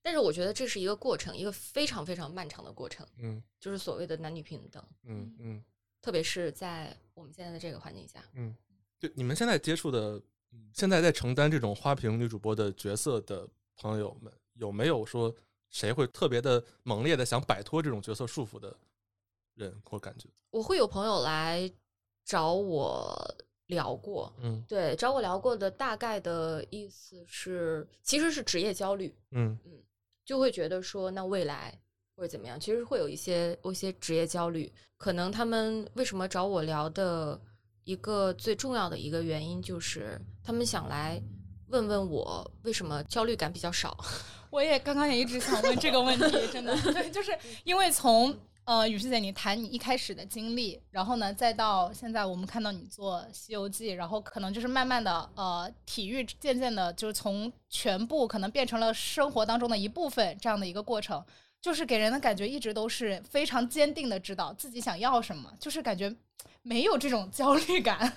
[0.04, 5.64] 但是我觉得这是一个过程，一个非常非常漫长的过程，嗯就是所谓的男女平等，嗯嗯，
[6.00, 8.24] 特别是在我们现在的这个环境下。
[8.36, 8.56] 嗯
[9.00, 10.22] 就你们现在接触的，
[10.74, 15.36] 现在在承担这种花瓶女主播的角色的朋友们，有没有说
[15.72, 18.78] 谁会特别的猛烈的想摆脱这种角色束缚的
[19.56, 20.30] 人或感觉？
[20.52, 21.72] 我会有朋友来
[22.24, 23.31] 找我
[23.72, 24.64] 聊过，嗯。
[24.68, 29.58] 对，找我聊过的大概的意思是，其实是职业焦虑，嗯。
[29.66, 29.72] 嗯
[30.24, 31.74] 就会觉得说，那未来
[32.16, 34.72] 或者怎么样，其实会有一些有一些职业焦虑。
[34.98, 37.40] 可能他们为什么找我聊的
[37.84, 41.20] 一个最重要的一个原因就是他们想来
[41.70, 43.98] 问问我为什么焦虑感比较少。
[44.52, 48.34] 我也刚刚也一直想问这个问题，真的， 对，就是因为从
[48.66, 61.24] 呃雨师姐你谈你一开始的经历，然后呢，再到现在我们看到你做《西游记》，然后可能就是慢慢的呃体育渐渐的就是从全部可能变成了生活当中的一部分这样的一个过程，
[61.60, 66.16] 就是给人的感觉一直都是非常坚定的知道自己想要什么，就是感觉
[66.62, 68.14] 没有这种焦虑感。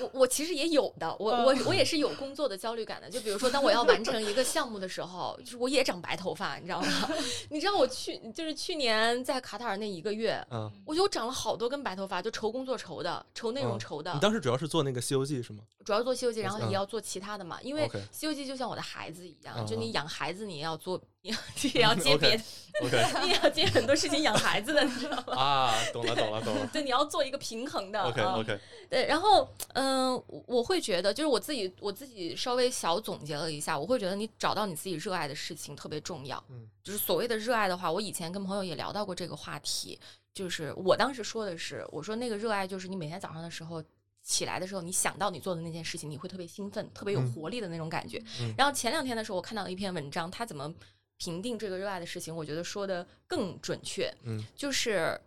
[0.00, 3.08] 我我其实也有的，我我我也是有工作的焦虑感的。
[3.10, 7.10] 就比如说，当我要完成一个项目的时候，就是我也长白头发，你知道吗？
[7.50, 14.12] 你知道我去就是去年在卡塔尔那一个月，嗯，我就长了好多根白头发，就愁工作愁的，愁内容愁的。
[14.12, 15.64] 你当时主要是做那个《西游记》是吗？
[15.84, 21.30] 主要做《西游记》，然后嗯也要做其他的嘛，因为《西游记》就像我的孩子一样，嗯就你养孩子，你也要做，你
[21.74, 22.42] 也要接 别的
[22.82, 25.34] ，OK 你也要接很多事情养孩子的，你知道吗？
[25.36, 26.66] 啊，懂了懂了懂了。
[26.72, 28.02] 对，你要做一个平衡的。
[28.02, 28.58] OK 啊 OK，
[28.88, 36.42] 对，然后嗯、我我会觉得，就是我自己我自己稍微小总结了一下，我会觉得你找到你自己热爱的事情特别重要。
[36.48, 40.00] 嗯，就是所谓的热爱的话，我以前跟朋友也聊到过这个话题，
[40.32, 43.82] 就是我当时说的是，我说那个热爱就是你每天早上的时候。
[44.22, 48.22] 起来的时候，你想到你做的那件事情，你会特别兴奋、特别有嗯活力的那种感觉。
[48.42, 50.72] 嗯然后前两天的时候，我看到了一篇文章，他怎么
[51.20, 54.12] 评定这个热爱的事情，我觉得说的更准确。
[54.24, 55.20] 嗯就是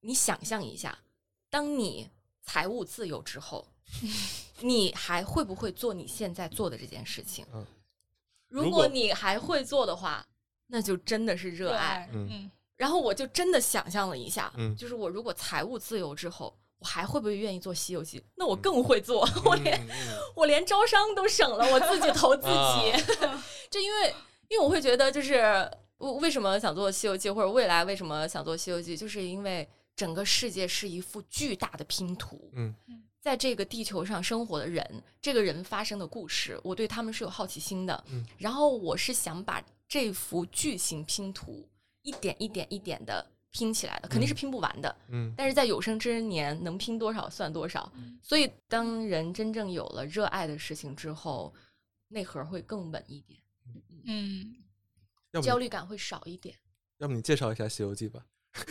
[0.00, 0.96] 你想象一下，
[1.48, 2.08] 当你
[2.42, 3.66] 财务自由之后，
[4.60, 7.44] 你还会不会做你现在做的这件事情？
[7.54, 7.66] 嗯
[8.48, 10.26] 如如果果你还会做的话，
[10.68, 12.08] 那就真的是热爱。
[12.12, 18.20] 嗯嗯然后我就真的想象了一下，嗯就是我如果财务自由之后，我还会不会愿意做《西游记》？
[18.36, 19.80] 那我更会做，我连
[20.36, 22.48] 我连招商都省了，我自己投自己。
[23.26, 24.14] 啊 就因为
[24.48, 32.50] 因为我会觉得，就是我为什么想做《西游记》，或者未来为什么想做《西游记》，就是因为整个世界是一幅巨大的拼图。
[32.54, 32.74] 嗯
[33.20, 38.04] 在这个地球上生活的人，这个人发生的故事，我对他们是有好奇心的。
[38.10, 41.68] 嗯然后我是想把这幅巨型拼图
[42.02, 44.96] 一点一点一点的拼起来的，肯定是拼不完的。
[45.08, 47.92] 嗯但是在有生之年能拼多少算多少。
[48.22, 51.52] 所以，当人真正有了热爱的事情之后，
[52.06, 53.38] 内核会更稳一点，
[54.04, 54.54] 嗯，
[55.32, 56.54] 要焦虑感会少一点。
[56.98, 58.20] 要不你介绍一下《西游记》吧，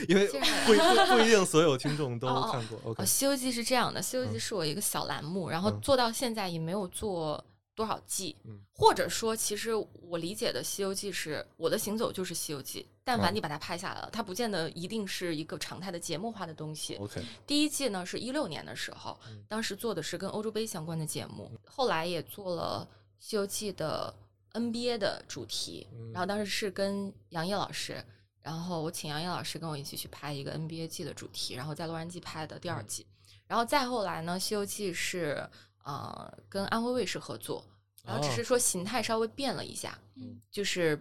[0.10, 3.06] 因为不一不不一定所有听众都看过。
[3.06, 4.40] 西游记》是这样的，《西游记》嗯。
[4.40, 5.80] 是我一个小栏目，然后嗯。
[5.82, 7.42] 做到现在也没有做
[7.74, 8.60] 多少季，嗯。
[8.74, 9.72] 或者说，其实
[10.02, 16.96] 我理解的《西游记》是我的行走就是《西游记》，但凡嗯你把它拍下来了，它不见得一定是一个常态的节目化的东西。
[16.96, 22.86] OK，第一季呢是一六年的时候嗯，当时做的是跟欧洲杯相关的节目，后来也做了
[23.20, 24.14] 《西游记》的
[24.60, 26.12] NBA 的主题，嗯。
[26.12, 28.04] 然后当时是跟杨烨老师，
[28.42, 33.06] 然后我请杨烨老师跟我一起去拍一个 NBA 季的主题，然后在洛杉矶拍的第二季，
[33.48, 35.48] 然后再后来呢，《西游记》是
[35.84, 37.64] 呃跟安徽卫视合作，
[38.04, 38.32] 然后只哦。
[38.36, 40.40] 是说形态稍微变了一下，嗯。
[40.52, 41.00] 就是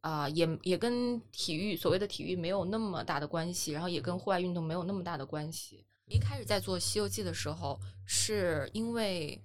[0.00, 5.84] 啊、也也跟体育所谓的体育没有那么大的关系，然后也跟户外运动没有那么大的关系。
[6.06, 9.38] 一开始在做《西游记》的时候，是因为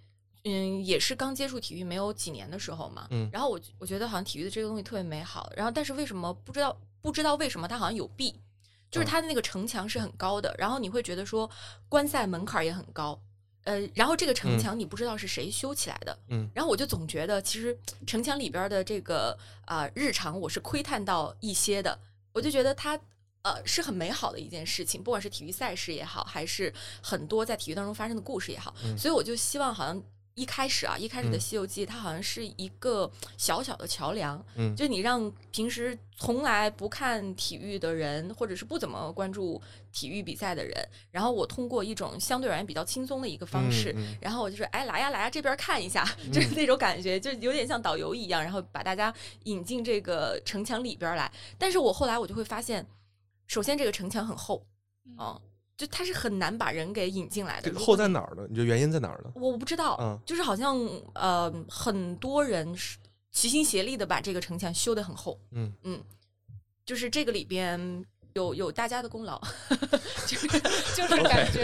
[0.45, 3.29] 嗯，也是刚接触体育没有几年的时候嘛，嗯。
[3.31, 8.39] 然后我我觉得好像体育的这个东西特别美好，然后但是为什么不知道不知道为什么它好像有弊，
[8.91, 9.09] 就是嗯。
[9.09, 11.49] 它的那个城墙是很高的，然后你会觉得说
[11.87, 13.19] 观赛门槛儿也很高。
[13.65, 14.59] 呃，然后这个城嗯。
[14.59, 16.49] 墙你不知道是谁修起来的，嗯。
[16.53, 21.97] 然后我就总觉得，其实城墙里边儿的这个啊、日常，我是窥探到一些的，
[22.33, 22.99] 我就觉得它
[23.43, 28.97] 呃是很美好的一件事情，不管是体育赛事也好，还是很多在体育当中发生的故事也好，嗯。
[28.97, 30.03] 所以我就希望好像
[30.36, 34.75] 一开始啊，一开始的《嗯西游记》它好像是一个小小的桥梁，嗯。
[34.75, 39.61] 就你让平时从来不看体育的人，或者是不怎么关注
[39.91, 40.73] 体育比赛的人，
[41.11, 44.17] 然后我通过一种相对而言比较轻松的一个方式，嗯嗯。
[44.21, 46.03] 然后我就说，哎，来呀来呀，这边看一下，
[46.34, 49.13] 就是那种感觉，就有点像导游一样，然后把大家
[49.43, 51.31] 引进这个城墙里边来。
[51.59, 52.84] 但是我后来我就会发现，
[53.45, 54.65] 首先这个城墙很厚，
[55.19, 55.39] 嗯，
[55.76, 57.69] 就他是很难把人给引进来的。
[57.69, 58.45] 这个在哪儿呢？
[58.49, 59.32] 你觉得原因在哪儿呢？
[59.36, 60.78] 我不知道，嗯就是好像
[61.15, 62.97] 呃很多人是
[63.32, 66.01] 齐心协力的把这个城墙修得很厚，嗯嗯，
[66.86, 69.41] 就是这个里边有有大家的功劳，
[70.28, 70.47] 就是
[70.95, 71.63] 就是感觉，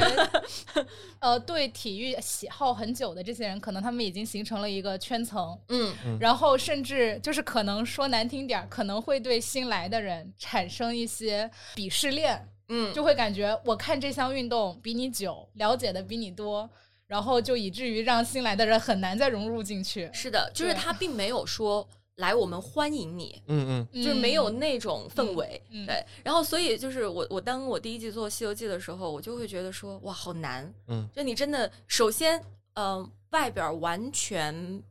[1.20, 16.70] 呃，对体育喜好很久的这些人，可能他们已经形成了一个圈层，嗯然后甚至就是可能说难听点儿，可能会对新来的人产生一些鄙视链，嗯，就会感觉我看这项运动比你久，了解的比你多，
[17.07, 20.09] 然后就以至于让新来的人很难再融入进去。
[20.13, 25.61] 是的，就是他并没有说来我们欢迎你，嗯嗯就是没有那种氛围。
[25.70, 30.72] 嗯嗯对，然后所以就是我我当我第一季做《西游记》的时候，我就会觉得说哇，好难。
[30.88, 32.43] 嗯就你真的首先，
[32.74, 34.84] 呃，外边儿完全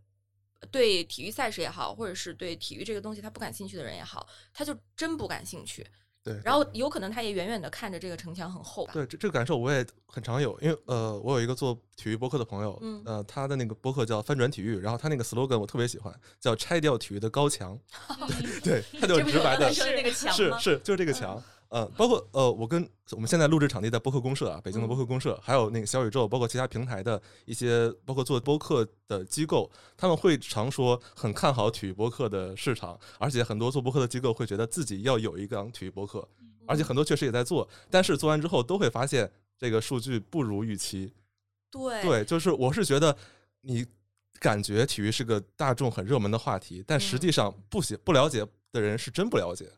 [0.71, 5.87] 对体育赛事也好，或者是对体育这个东西他不感兴趣的人也好，他就真不感兴趣。
[6.29, 6.41] 对。
[6.45, 8.93] 然后有可能他也远远的看着这个城墙很厚吧。
[8.93, 17.79] 对，这这个感受我也很常有，因为呃，我有一个做体育播客的朋友，嗯呃，他的那个播客叫翻转体育，然后他那个 slogan 我特别喜欢，叫拆掉体育的高墙，
[18.63, 19.73] 对，他就直白的？
[19.73, 21.43] 是是，就是这个墙。
[21.69, 36.27] 呃，包括呃，我跟我们现在录制场地在播客公社啊，北京的播客公社，还有那个小宇宙，包括其他平台的一些，包括做播客的机构，他们会常说很看好体育播客的市场，而且很多做播客的机构会觉得自己要有一档体育播客，
[36.67, 41.13] 而且很多确实也在做，但是做完之后都会发现这个数据不如预期。
[41.71, 43.15] 对对，就是我是觉得
[43.61, 43.85] 你
[44.41, 49.71] 感觉体育是个大众很热门的话题，但实际上不喜不了解的人是真不了解。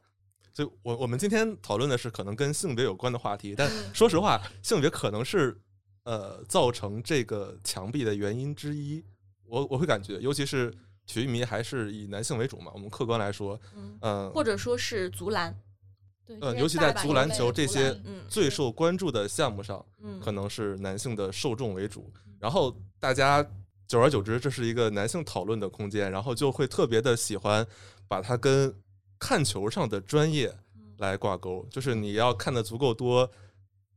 [0.60, 5.58] 所以我我们今天讨论的是可能跟性别有关的话题，但嗯 说实话，性别可能是
[6.04, 9.02] 呃造成这个墙壁的原因之一。
[9.46, 10.70] 我我会感觉，尤其是
[11.06, 15.58] 体育迷还是以男性为主嘛，我们客观来说，嗯，嗯、或者说是足篮，
[16.26, 17.98] 对呃，尤其在足篮球这些
[18.28, 23.42] 最受关注的项目上，嗯，可能是男性的受众为主，然后大家
[23.88, 27.66] 久而久之，这是一个男性讨论的空间，然后就会特别的喜欢
[28.06, 28.72] 把它跟
[29.20, 30.52] 看球上的专业
[30.96, 33.30] 来挂钩，就是你要看的足够多，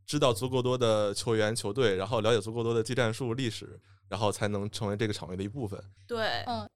[0.06, 5.82] 知道足够多的球员、球队，然后了解足够多的技战术、历史，然后才能成为这个场域的一部分。
[6.06, 6.70] 对，嗯。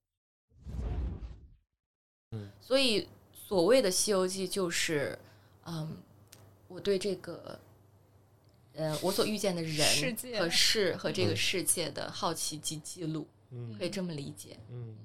[2.32, 2.50] 嗯。
[2.62, 5.20] 所以所谓的《西游记》就是，
[5.66, 5.98] 嗯，
[6.70, 7.60] 我对这个，
[8.74, 11.36] 呃，我所遇见的人世界和事和这个嗯。
[11.36, 13.76] 世界的好奇及记录，嗯。
[13.78, 14.58] 可以这么理解。
[14.72, 14.96] 嗯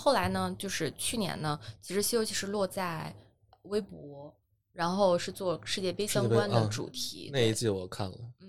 [0.00, 3.14] 后来呢，就是去年呢，其实《西游记》是落在
[3.62, 4.34] 微博，
[4.72, 7.28] 然后是做世界杯相关的啊主题。
[7.32, 8.16] 那一季我看了。
[8.40, 8.46] 嗯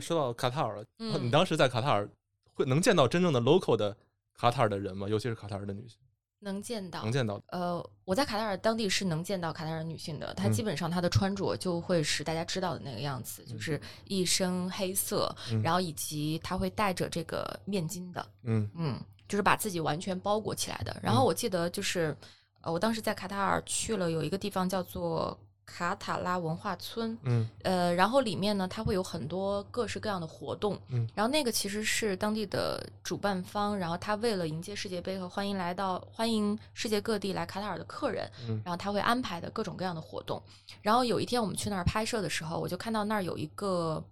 [0.00, 2.08] 说到卡塔尔了，嗯你当时在卡塔尔
[2.54, 3.94] 会能见到真正的 local 的
[4.34, 5.08] 卡塔尔的人吗？
[5.08, 5.98] 尤其是卡塔尔的女性，
[6.38, 7.42] 能见到能见到。
[7.48, 19.00] 呃，我在卡塔尔当地是能见到卡塔尔女性的，她嗯基本上她的穿着就会是大家知道的那个样子，就是一身黑色，嗯然后以及她会戴着这个面巾的，嗯嗯，
[19.30, 20.94] 就是把自己完全包裹起来的。
[21.00, 22.16] 然后我记得就是，
[22.62, 40.42] 呃，我当时在卡塔尔去了有一个地方叫做卡塔拉文化村，嗯呃，然后里面呢，它会有很多各式各样的活动，嗯，然后那个其实是当地的主办方，然后他为了迎接世界杯和欢迎来到欢迎世界各地来卡塔尔的客人，嗯然后他会安排的各种各样的活动。
[40.82, 44.02] 然后有一天我们去那儿拍摄的时候，我就看到那儿有一个。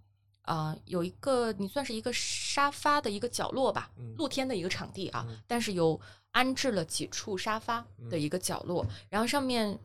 [0.48, 4.14] 啊、有一个你算是一个沙发的一个角落吧，嗯。
[4.16, 5.38] 露天的一个场地啊，嗯。
[5.46, 9.78] 但是有安置了几处沙发的一个角落，然后上面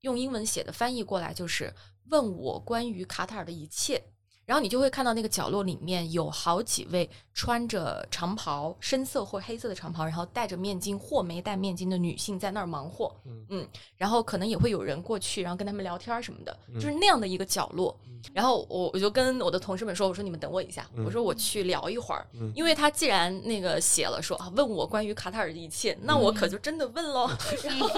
[0.00, 1.74] 用英文写的翻译过来就是
[2.06, 4.02] 问我关于卡塔尔的一切。
[4.48, 13.14] 然后你就会看到那个角落里面有好几位穿着长袍，深色或黑色的长袍，然后戴着面巾或没戴面巾的女性在那儿忙活。
[13.50, 13.68] 嗯。
[13.94, 17.94] 然后可能也会有人过去，然后跟他们聊天儿什么的，嗯就是那样的一个角落。
[18.32, 21.04] 然后我我就跟我的同事们说，我说你们等我一下，嗯。
[21.04, 22.50] 我说我去聊一会儿，嗯。
[22.54, 27.28] 因为他既然那个写了说啊问我关于卡塔尔的一切，那我可就真的问喽。
[27.62, 27.90] 然后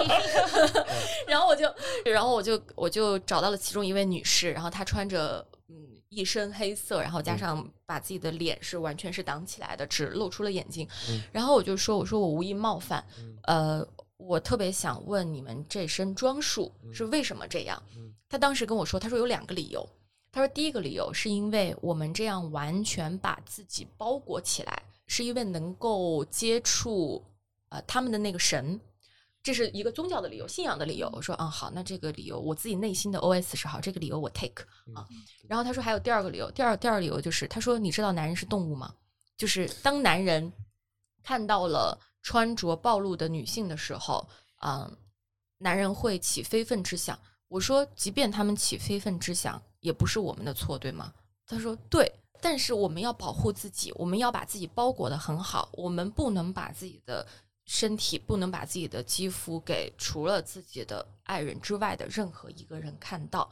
[1.27, 1.73] 然后我就
[2.03, 5.60] 然后我就我就找到了其中一位女士，然后她穿着嗯
[6.11, 10.85] 一身黑色，然后加嗯上把自己的脸是完全是挡起来的，只露出了眼睛。
[11.09, 13.87] 嗯然后我就说我说我无意冒犯，嗯呃，
[14.17, 17.81] 我特别想问你们这身装束是为什么这样？
[17.95, 19.87] 嗯他当时跟我说，他说有两个理由。
[20.33, 27.23] 他说第一个理由是因为我们这样完全把自己包裹起来，是因为能够接触
[27.69, 28.79] 呃他们的那个神。
[29.43, 31.09] 这是一个宗教的理由，信仰的理由。
[31.13, 34.63] 我说，嗯，好，那这个理由我自己内心的 OS 是好，这个理由我 take
[34.93, 35.07] 啊。
[35.47, 38.93] 然后他说还有第二个理由，第二第二个理由就是他说，你知道男人是动物吗？
[39.37, 40.51] 就是当男人
[41.23, 44.27] 看到了穿着暴露的女性的时候，
[44.63, 44.95] 嗯，
[45.57, 47.17] 男人会起非分之想。
[47.47, 51.11] 我说，即便他们起非分之想，也不是我们的错，对吗？
[51.47, 57.27] 他说对，但是我们要保护自己，我们要把自己包裹得很好，我们不能把自己的
[57.65, 63.49] 身体，不能把自己的肌肤给除了自己的爱人之外的任何一个人看到。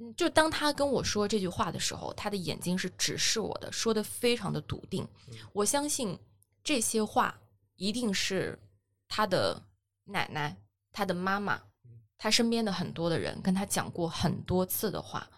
[0.00, 5.04] 嗯，就当他跟我说这句话的时候，他的眼睛是直视我的，说的非常的笃定。
[5.52, 6.16] 我相信
[6.62, 7.36] 这些话
[7.74, 8.56] 一定是
[9.08, 9.60] 他的
[10.04, 10.56] 奶奶、
[10.92, 11.60] 他的妈妈、
[12.16, 15.28] 他身边的很多的人跟他讲过很多次的话。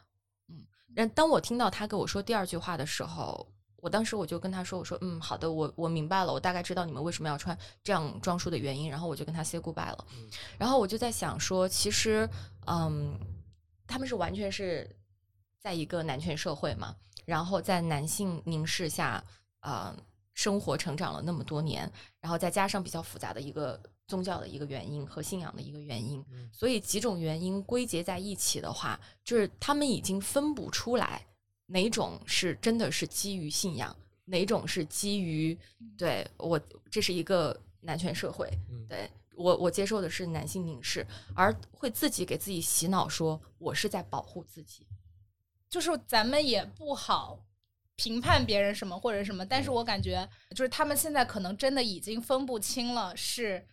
[0.49, 3.51] 嗯，但当我听到他跟我说第二句话的时候，
[3.81, 10.07] 我当时我就跟他说，我说嗯，好的，我我明白了，我大概知道你们为什么要穿这样装束的原因，然后我就跟他 say goodbye 了。
[10.15, 10.29] 嗯
[10.59, 12.29] 然后我就在想说，其实
[12.67, 13.19] 嗯，
[13.87, 14.89] 他们是完全是
[15.59, 19.23] 在一个男权社会嘛，然后在男性凝视下，
[19.61, 19.95] 呃，
[20.35, 31.27] 生活成长了那么多年，然后再加上比较复杂的一个宗教的一个原因和信仰的一个原因，嗯所以几种原因归结在一起的话，就是他们已经分不出来
[31.71, 35.57] 哪种是真的是基于信仰，哪种是基于
[35.97, 36.61] 对我
[36.91, 44.87] 这是一个男权社会，嗯对我我接受的是男性凝视，而会自己给自己洗脑说我是在保护自己。
[45.69, 47.43] 就是咱们也不好
[47.97, 53.67] 评判别人什么或者什么，但是我感觉就是他们现在可能真的已经分不清了是。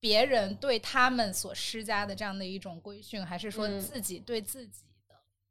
[0.00, 4.87] 别人对他们所施加的这样的一种规训，还是说嗯自己对自己的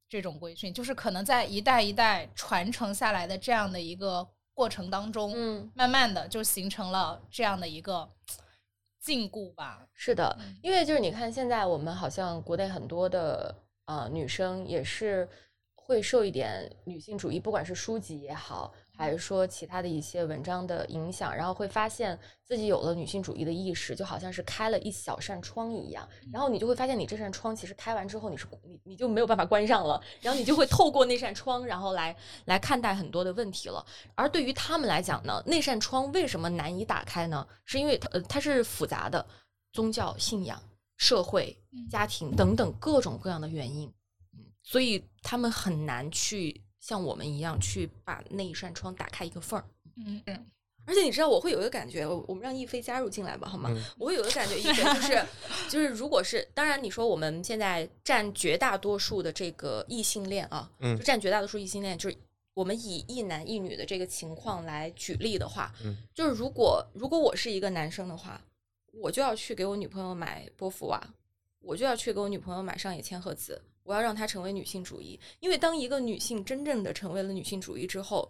[0.09, 8.09] 这种规训，就是可能在一代一代传承下来的这样的一个过程当中，嗯，慢慢的就形成了这样的一个
[8.99, 9.87] 禁锢吧。
[9.93, 13.53] 是的嗯，因为就是你看，现在我们好像国内很多的
[13.85, 15.27] 呃女生也是
[15.75, 33.85] 会受一点女性主义，不管是书籍也好，还是说其他的一些文章的影响，然后会发现自己有了女性主义的意识，就好像是开了一小扇窗一样，然后你就会发现你这扇窗其实开完之后，你是你你就没有办法关上了，然后你就会透过那扇窗，然后来来看待很多的问题了。
[34.15, 37.47] 而对于他们来讲呢，那扇窗为什么难以打开呢？
[37.65, 39.23] 是因为它呃它是复杂的，
[39.73, 40.59] 宗教信仰、
[40.97, 43.87] 社会嗯、家庭等等各种各样的原因，
[44.33, 49.65] 嗯，所以他们很难去像我们一样去把那一扇窗打开一个缝儿。
[49.97, 50.45] 嗯嗯
[50.85, 53.69] 而且你知道，我会有一个感觉，我我们让亦菲加入进来吧，好吗？
[53.69, 55.25] 嗯我会有一个感觉，亦菲就是
[55.67, 62.15] 就是，如果是当然，你说我们现在占绝大多数的这个异性恋啊，嗯就占绝大多数异性恋，就是
[62.53, 68.41] 我们以一男一女的这个情况来举例的话，嗯就是如果如果我是一个男生的话，
[68.93, 71.05] 我就要去给我女朋友买波伏娃，
[71.59, 78.29] 我就要去给我女朋友买上野千鹤子，我要让她成为女性主义，因为当一个女性真正的成为了女性主义之后，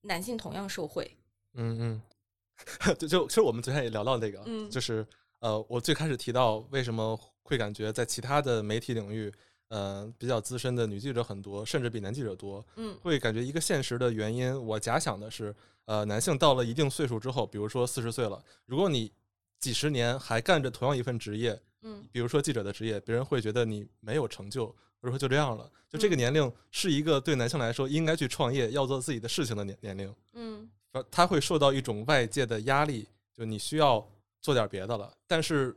[0.00, 1.08] 男性同样受惠。
[1.54, 2.02] 嗯嗯，
[2.98, 4.68] 就就其实我们昨天也聊到那个，嗯。
[4.68, 5.06] 就是
[5.38, 9.32] 呃，我最开始提到为什么会感觉在其他的媒体领域，
[9.68, 12.98] 呃，比较资深的女记者很多，甚至比男记者多，嗯。
[13.00, 15.54] 会感觉一个现实的原因，我假想的是，
[15.84, 19.12] 呃，男性到了一定岁数之后，比如说四十岁了，如果你
[19.60, 22.04] 几十年还干着同样一份职业，嗯。
[22.10, 24.74] 比如说记者的职业，别人会觉得你没有成就，
[25.06, 25.70] 或者说就这样了。
[25.88, 34.04] 就这个嗯年龄是一个对男性来说应该去创业、要做自己的事情的年年龄，嗯呃他会受到一种外界的压力，就你需要
[34.42, 35.12] 做点别的了。
[35.28, 35.76] 但是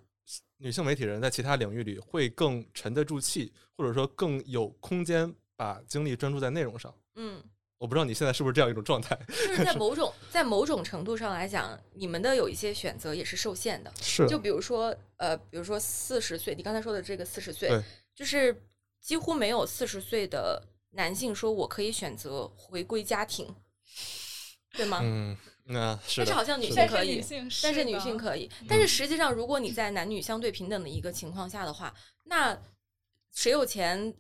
[0.58, 6.94] 女性媒体人在其他领域里会更沉得住气，或者说更有空间把精力专注在内容上。
[7.16, 7.42] 嗯，
[7.78, 9.16] 我不知道你现在是不是这样一种状态？
[9.28, 13.94] 就是在某种 在某种程度上来讲，你们的有一些选择也是受限的。
[14.02, 17.70] 是就比如说，呃，比如说四十岁，你刚才说的这个四十岁，
[18.16, 18.56] 就是
[19.02, 23.48] 几乎没有四十岁的男性说我可以选择回归家庭，
[24.74, 25.00] 对吗？
[25.02, 31.94] 嗯，那是，但是好像女性可以女性但是女性可以，嗯但是实际上，如果你在男女相对平等的一个情况下的话，
[32.26, 32.60] 那
[33.32, 34.14] 谁有钱，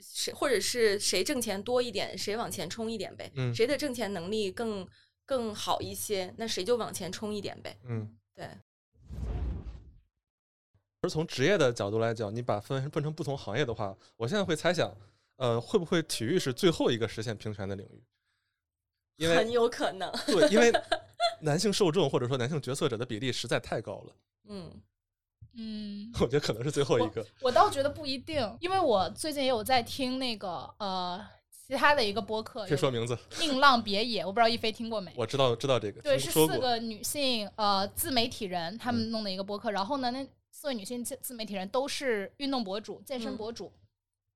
[0.00, 3.30] 谁或者是谁挣钱多一点，谁往前冲一点呗。
[3.34, 4.86] 嗯谁的挣钱能力更
[5.24, 7.78] 更好一些，那谁就往前冲一点呗。
[7.84, 8.16] 嗯。
[8.34, 8.48] 对，
[11.02, 14.94] 而从职业的角度来讲，你把分分成不同行业的话，我现在会猜想，
[15.36, 18.02] 呃，会不会体育是最后一个实现平权的领域？
[19.16, 20.10] 因为很有可能。
[20.26, 20.70] 对，因为
[21.40, 24.14] 男性受众或者说男性决策者的比例实在太高了，
[24.48, 24.70] 嗯
[25.54, 27.26] 嗯，我觉得可能是最后一个。
[27.40, 31.18] 我倒觉得不一定，因为我最近也有在听那个呃
[31.66, 35.10] 其他的一个播客，可以说名字，宁浪别野，我不知道一飞听过没？
[35.16, 36.54] 我知道知道这个，对，听说过。
[36.54, 39.70] 是四个女性呃自媒体人，她嗯们弄的一个播客。
[39.70, 40.26] 然后呢，那
[40.60, 43.72] 四位女性自自媒体人都是运动博主、健身嗯博主。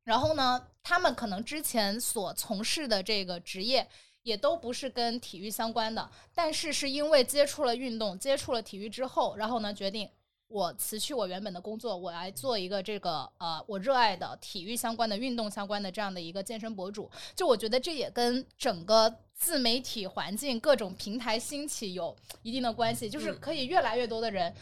[0.05, 3.87] 然后呢，他们可能之前所从事的这个职业
[4.23, 10.09] 也都不是跟体育相关的，但是是因为接触了运动、接触了体育之后，然后呢，决定
[10.49, 17.11] 我辞去我原本的工作，我来做一个这个呃我热爱的体育相关的、运动相关的这样的一个健身博主。
[17.37, 24.55] 就我觉得这也跟整个自媒体环境、各种平台兴起有一定的关系，就是嗯可以越来越多的人，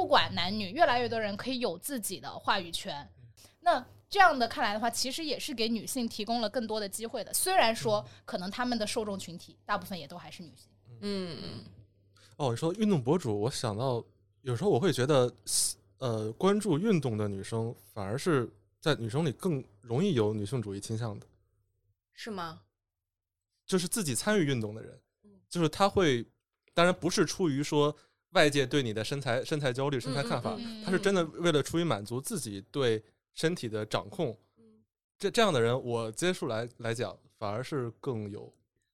[0.00, 3.06] 不管男女，越来越多人可以有自己的话语权。
[3.60, 7.34] 那这样的看来的话，其实也是给女性提供了更多的机会的。
[7.34, 10.70] 虽然说可能他们的受众群体大部分也都还是女性。
[11.02, 11.36] 嗯
[12.38, 14.02] 哦，你说运动博主，我想到
[14.40, 15.30] 有时候我会觉得，
[15.98, 21.26] 呃，关注运动的女生反而是在女生里更容易有女性主义倾向的。
[22.14, 22.62] 是吗？
[23.66, 26.26] 就是自己参与运动的人嗯，就是他会，
[26.72, 27.94] 当然不是出于说
[28.30, 33.02] 外界对你的身材身材焦虑、身材看法，嗯他是真的为了出于满足自己对
[33.34, 34.36] 身体的掌控。
[34.58, 34.64] 嗯
[35.18, 38.52] 这这样的人，我接触来来讲，反而是更有。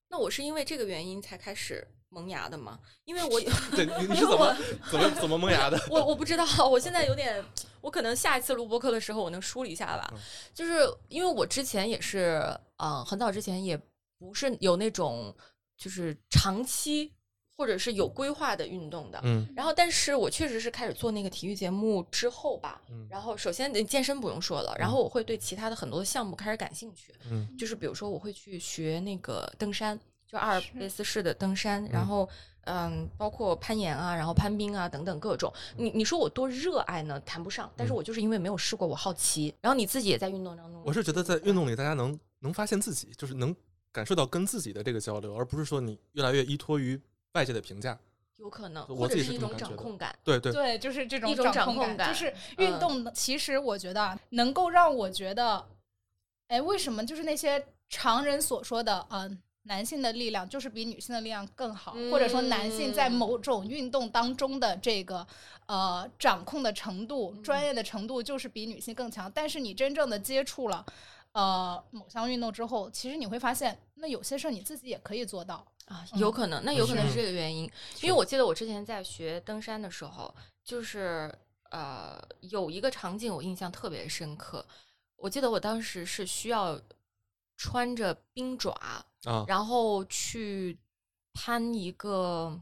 [0.08, 2.80] 那我是因为这个原因才开始萌芽的吗？
[3.04, 4.56] 因为我有 对，你你 是怎么
[4.90, 5.78] 怎么怎么萌芽的？
[5.90, 7.44] 我我不知道， 我现在有点，
[7.80, 10.08] 我可能下一次录播课的时候，我能梳理一下吧。
[10.12, 10.18] 嗯
[10.54, 12.42] 就是因为我之前也是，
[12.78, 13.78] 呃，很早之前也
[14.18, 15.34] 不是有那种
[15.76, 17.12] 就是长期
[17.56, 19.20] 或者是有规划的运动的。
[19.24, 19.48] 嗯。
[19.56, 23.06] 然后，但是我确实是开始做那个体育节目之后吧，嗯。
[23.10, 27.48] 然后首先健身不用说了，然后我会对其他的很多的项目开始感兴趣，嗯。
[27.58, 32.28] 就是比如说我会去学那个登山，就阿尔卑斯式的登山，然后
[32.64, 35.52] 嗯，包括攀岩啊，然后攀冰啊等等各种。
[35.76, 37.18] 你你说我多热爱呢？
[37.20, 37.96] 谈不上，但是嗯。
[37.96, 39.54] 我就是因为没有试过，我好奇。
[39.60, 43.54] 然后你自己也在运动当中，我是觉得在运动里，大家能能发现自己，就是能
[43.92, 47.00] 感受到跟自己的这个交流，而不是说你越来越依托于
[47.36, 47.96] 外界的评价。
[48.36, 50.14] 有可能，或者是一种掌控感。
[50.24, 53.10] 对对，对，就是这种一种掌控控感就是运嗯动的。
[53.12, 55.66] 其实我觉得啊，能够让我觉得，
[56.48, 65.26] 哎，为什么就是那些常人所说的，嗯、男性的力量就是比女性的力量更好，或者说男性在嗯某种运动当中的这个
[65.66, 69.32] 呃掌控的程度、嗯专业的程度就是比女性更强。
[69.32, 70.84] 但是你真正的接触了。
[71.32, 75.66] 呃，某项运动之后，其实你会发现，那有些事儿你自己也可以做到。
[75.86, 77.64] 啊，嗯有可能，那有可能是是这个原因，
[78.02, 80.32] 因为我记得我之前在学登山的时候，
[80.64, 81.32] 就是
[81.70, 84.64] 呃有一个场景我印象特别深刻，
[85.16, 86.80] 我记得我当时是需要
[87.56, 88.70] 穿着冰爪，
[89.24, 90.76] 啊，然后去
[91.32, 92.60] 攀一个，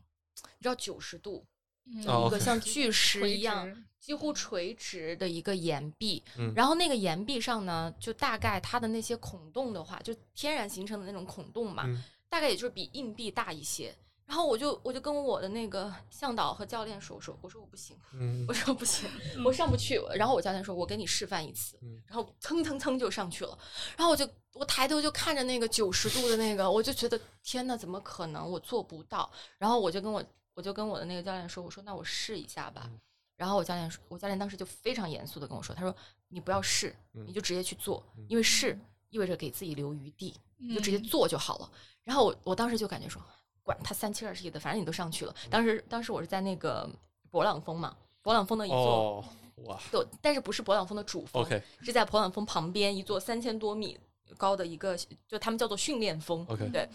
[0.59, 1.45] 你知道九十度，
[1.87, 6.53] 嗯哦一个像巨石一样直几乎垂直的一个岩壁，嗯。
[6.55, 12.05] 然后那个岩壁上呢，就大概它的那些孔洞的话，就天然形成的那种孔洞嘛，嗯
[12.35, 13.95] 大概也就是比硬币大一些。
[14.27, 19.09] 然后我就我就跟我的那个向导和教练说，我说我说我不行，嗯我说不行，
[19.45, 20.01] 我上不去。
[20.17, 23.57] 然后我教练说，我给你示范一次嗯，然后蹭蹭蹭就上去了。
[23.97, 28.51] 然后我就我抬头就看着那个九十度的那个，我就觉得天呐，怎么可能？
[28.51, 29.31] 我做不到。
[29.59, 30.25] 然后我就跟我
[30.55, 32.91] 我就跟我的那个教练说，我说那我试一下吧。
[33.37, 35.95] 然后我教练说，我教练当时就非常严肃的跟我说，他说
[36.29, 38.77] 你不要试，嗯你就直接去做嗯，因为试
[39.11, 41.71] 意味着给自己留余地，你就直接嗯做就好了。
[42.05, 43.21] 然后我我当时就感觉说，
[43.63, 45.35] 管他三七二十一的，反正你都上去了。
[45.51, 46.89] 当时当时我是在那个
[47.31, 48.79] 勃朗峰嘛，勃朗峰的一座。
[48.79, 49.25] 哦
[49.67, 51.47] 哇对，但是不是勃朗峰的主峰
[51.81, 53.97] 是在勃朗峰旁边一座三千多米
[54.37, 54.99] 高的一个，
[55.29, 56.45] 就他们叫做训练峰。
[56.73, 56.89] 对。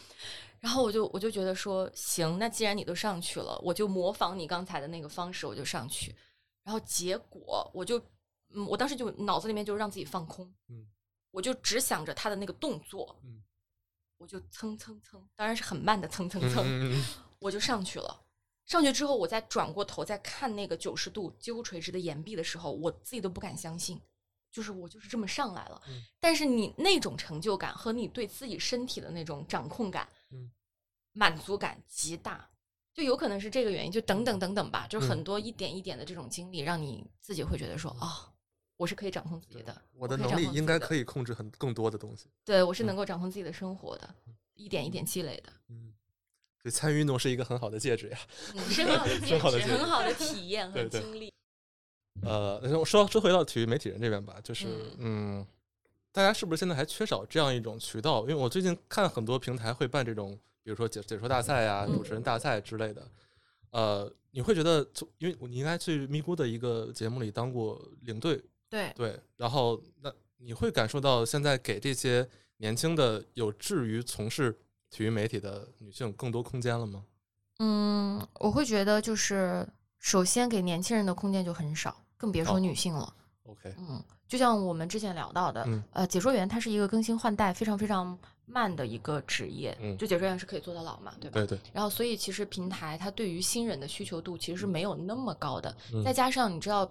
[0.60, 6.14] 然后我就我就觉得说，行，那既然你都上去了，我就模仿你刚才的那个方式，我就上去。
[6.62, 7.98] 然后结果我就，
[8.54, 10.86] 嗯，我当时就脑子里面就让自己放空，嗯，
[11.32, 13.42] 我就只想着他的那个动作，嗯，
[14.20, 17.04] 我就蹭蹭蹭，当然是很慢的蹭蹭嗯蹭，
[17.40, 18.22] 我就上去了。
[18.66, 24.00] 上去之后，我再转过头再看那个九十度几乎垂直的岩壁的时候，我自己都不敢相信，
[24.52, 25.82] 就是我就是这么上来了。
[25.88, 30.52] 嗯但是你那种成就感和你对自己身体的那种掌控感，嗯
[31.14, 32.48] 满足感极大，
[32.94, 38.32] 就有可能是这个原因，就等等等等吧，就嗯很多一点一点的这种经历，让你自己会觉得说啊、
[38.80, 42.28] 我是可以掌控自己的，我的能力应该可以控制很更多的东西。
[42.46, 44.16] 对我是嗯能够掌控自己的生活的，
[44.56, 45.52] 一点一点积累的。
[45.68, 45.94] 嗯，
[46.64, 48.18] 所以参与运动是一个很好的戒指呀。
[48.56, 51.34] 很好的 很好的戒指，很好的体验和 对对经历。
[52.22, 54.68] 呃，那我说说回到体育媒体人这边吧，就是
[54.98, 55.46] 嗯，
[56.14, 58.22] 大家是不是现在还缺少这样一种渠道？
[58.22, 63.06] 因为我最近看很多平台会办这种，比如说解解说大赛呀、嗯主持人大赛之类的。
[63.72, 74.58] 呃，你会觉得，就因为你应该去咪咕的一个节目里当过领队，对，对，然后那你会感受到现在给这些年轻的有志于从事
[74.90, 77.04] 体育媒体的女性更多空间了吗？
[77.60, 79.68] 嗯，我会觉得就是
[79.98, 83.14] 首先给年轻人的空间就很少，更别说哦女性了。
[83.44, 91.42] OK，嗯，就像我们之前聊到的，嗯呃，解说员他是一个更新换代非常非常慢的一个职业，嗯就解说员是可以做到老嘛，对吧？
[91.42, 96.90] 对对，然后，所以其实平台它对于新人的需求度其实是没有那么高的，嗯再加上你知道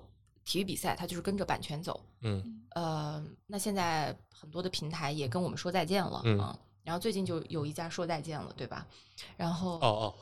[0.49, 2.63] 体育比赛它就是跟着版权走，嗯。
[2.71, 6.39] 呃，那现在很多的平台也跟我们说再见了嗯。
[6.41, 6.59] 啊。
[6.89, 8.87] 然后最近就有一家说再见了，对吧？
[9.37, 10.15] 然后哦哦，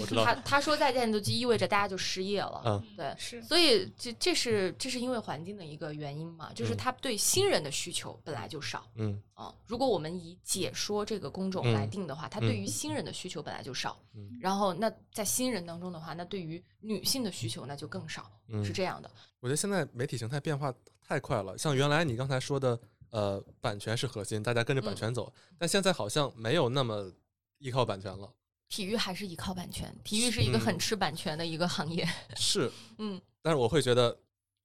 [0.00, 2.62] 我知道他，他说再见，就意味着大家就失业了。
[2.64, 9.54] 嗯对，是所以这这是这是因为环境的一个原因嘛，就是嗯他对新人的需求本来就少嗯啊。
[9.66, 14.00] 如果我们以解说这个工种来嗯定的话，他对于嗯新人的需求本来就少。
[14.14, 19.10] 嗯然后那在新人当中的话，那对于女性的需求那就更少，嗯，是这样的。
[19.40, 20.72] 我觉得现在媒体形态变化
[21.06, 22.78] 太快了，像原来你刚才说的，
[23.14, 24.96] 呃，版权是核心，大家跟着版嗯。
[24.96, 27.12] 权走，但现在好像没有那么
[27.58, 28.28] 依靠版权了。
[28.68, 32.04] 体育还是依靠版权，体育是一个很吃版权的一个行业。
[32.34, 34.18] 是， 嗯，但是我会觉得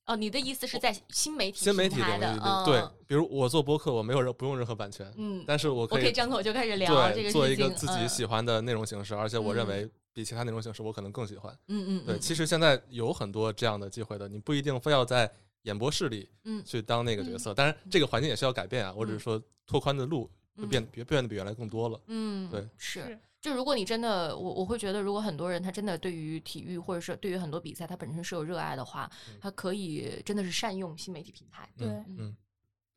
[0.08, 9.70] 哦，你的意思是在新媒体新媒体领域的，嗯对，比如我做播客，我没有任不用任何版权，嗯，但是我我可以可以张口就开始聊这个做一个自己喜，欢的内容形式，而且我认嗯。
[9.70, 11.56] 为比其他内容形式我可能更喜欢。
[11.68, 12.20] 嗯嗯，对，嗯。
[12.20, 15.32] 其实现在有很多这样的机会的，你不一定非要在
[15.64, 18.94] 演播室里嗯去当那个角色，当然这个环境也需要改变啊。
[18.96, 22.00] 我只是说拓宽的路会变变变得比原来更多了。
[22.08, 23.20] 嗯，对是。
[23.42, 31.70] 就如果你真的，我我会觉得，如果很多人他真的对于体育或者是对于很多比赛，他本身是有热爱的话，他可以真的是善用新媒体平台。
[31.78, 32.38] 对嗯嗯，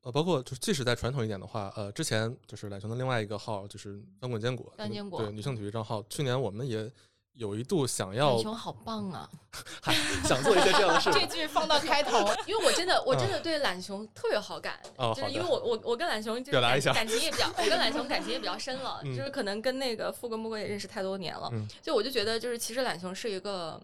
[0.03, 6.91] 呃，包括就即使再传统一点的话，呃，之前就是懒熊的另外一个号就是翻滚坚果，翻坚果对女性体育账号，去年我们也
[7.35, 9.29] 有一度想要懒熊好棒啊！
[9.83, 9.95] 还
[10.27, 11.11] 想做一些这样的事。
[11.13, 16.93] 这句放到开头， 因为我真的我真的对懒熊特别有好感，哦就是因为我我我跟懒熊就是感表达一下。
[16.93, 19.17] 感情也比较，我跟懒熊感情也比较深了，嗯。
[19.17, 21.67] 就是可能跟那个富贵木贵也认识太多年了，嗯。
[21.83, 23.81] 就我就觉得就是其实懒熊是一个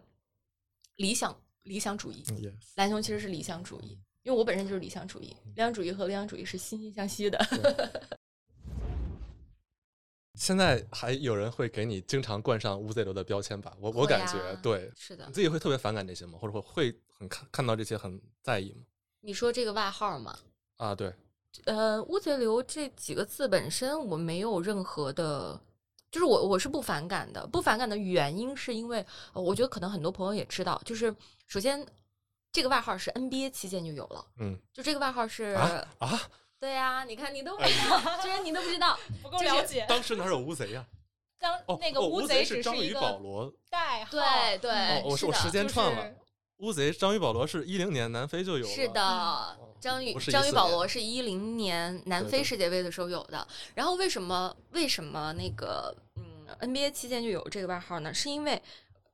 [0.97, 7.39] 理想理想主义，嗯 yes 蓝熊其实是理想主义，因为我本身就是理想主义，理想主义和理想主义是惺惺相惜的。
[10.39, 13.75] 现在还有人会给你经常冠上乌贼流的标签吧？
[13.81, 16.39] 我我感觉啊对，是的你，自己会特别反感这些吗？
[16.41, 18.85] 或者会会很看看到这些很在意吗？
[19.21, 20.39] 你说这个外号吗，
[20.77, 21.13] 啊，对，
[21.65, 25.61] 呃，乌贼流这几个字本身我没有任何的，
[26.11, 27.45] 就是我我是不反感的。
[27.49, 31.15] 不反感的原因是因为，呃我觉得可能很多朋友也知道，就是
[31.49, 31.85] 首先
[32.53, 36.21] 这个外号是 NBA 期间就有了，嗯就这个外号是，啊啊，
[36.61, 39.87] 对呀、你看你都不知道，居然你都不知道， 不够就是了解。
[39.89, 40.85] 当时哪有乌贼呀？
[41.39, 46.13] 当哦，那个哦乌贼是章鱼只一个保罗，代号，对对，我是的我时间就是串了。
[46.57, 53.47] 乌贼章鱼保罗是一零年南非就有了，是的，章鱼是章鱼保罗是一零年南非世界杯的时候有的。
[53.77, 56.25] 然后为什么为什么那个嗯
[56.61, 58.13] NBA 期间就有这个外号呢？
[58.13, 58.61] 是因为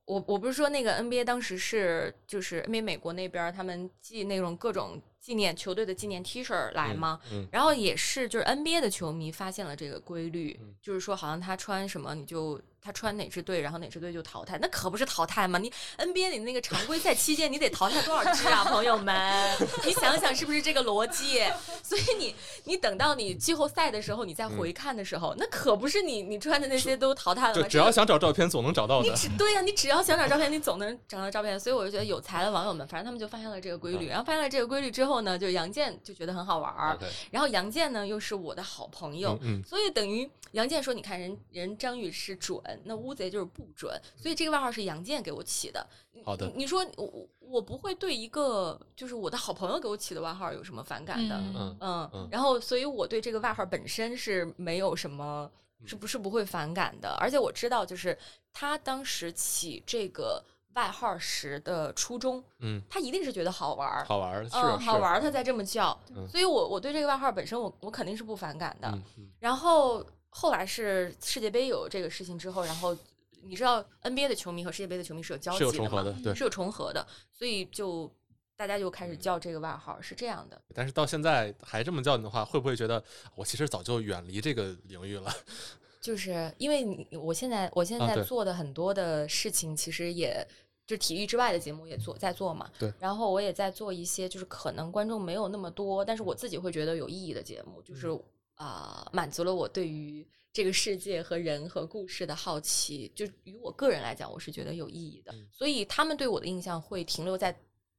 [0.07, 7.18] 我我不是说那个 NBA 当时是就是 NBA 美国那边他们寄那种各种纪念球队的纪念 T 恤儿来吗？
[7.33, 15.59] 嗯，然后也是，就是 NBA 的球迷发现了这个规律，嗯就是说好像他穿什么你就他穿哪支队，然后哪支队就淘汰，那可不是淘汰吗？
[15.59, 19.57] 你 NBA 里那个常规赛期间你得淘汰多少支啊，朋友们，
[19.87, 21.43] 你想想是不是这个逻辑？
[21.82, 27.62] 所以你你等到你季后赛的时候，你再回看的时候，那可不是你你穿的那些都淘汰了吗？
[27.62, 29.14] 就只要想找照片，总能找到的你。
[29.16, 31.59] 只对呀、你只要想找照片，你总能找到照片。
[31.59, 34.09] 所以我就觉得有才的网友们，反正他们就发现了这个规律。
[34.09, 36.99] 嗯然后发现了这个规律之后呢，就杨健就觉得很好玩儿。
[37.30, 45.87] 然后杨健呢又是我的好朋友，所以等于杨健说：“你看人人张宇是准，那乌贼就是不准。”所以这个外号是杨健给我起的。
[46.25, 51.37] 好的你你说我我我不会对一个就是我的好朋友给我起的外号有什么反感的？
[51.37, 55.51] 嗯嗯然后所以我对这个外号本身是没有什么，
[55.85, 57.14] 是不是不会反感的？
[57.20, 58.16] 而且我知道，就是
[58.53, 60.43] 他当时起这个
[60.75, 65.97] 外号时的初衷，嗯，他一定是觉得好玩儿，好玩儿，是嗯，好玩儿，他才这么叫。
[66.16, 68.89] 嗯所以我我对这个外号本身我，我肯定是不反感的。
[68.89, 70.05] 嗯嗯然后
[70.37, 72.97] 后来是世界杯有这个事情之后，然后
[73.45, 76.35] 你知道 NBA 的球迷和世界杯的球迷是有交集是有重合的，对。
[76.35, 78.12] 是有重合的，所以就
[78.57, 80.61] 大家就开始叫这个外号，是这样的。
[80.74, 83.03] 但是到现在还这么叫你的话，会不会觉得
[83.37, 85.32] 我其实早就远离这个领域了？
[86.03, 90.47] 就是因为你，我现在我现在做的很多的事情，其实也
[90.85, 92.68] 就体育之外的节目也做在做嘛。
[92.76, 98.09] 对然后我也在做一些，就是可能观众没有那么多，但是我自己会觉得有意义的节目，就是
[98.57, 103.11] 嗯啊、满足了我对于这个世界和人和故事的好奇。
[103.15, 107.57] 就于我个人来讲，我是觉得有意义的，嗯所以他们对我的印象会停留在。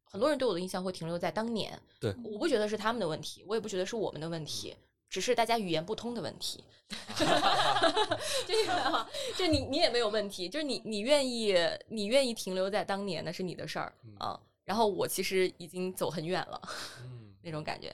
[0.07, 4.73] 很多人对我的印象会停留在当年，对我不觉得是他们的问题，我也不觉得是我们的问题，
[5.09, 6.63] 只是大家语言不通的问题。
[8.47, 11.53] 这个就你你也没有问题，就是你你愿意
[11.89, 14.39] 你愿意停留在当年那是你的事儿嗯啊。
[14.63, 16.61] 然后我其实已经走很远了，
[17.03, 17.93] 嗯那种感觉。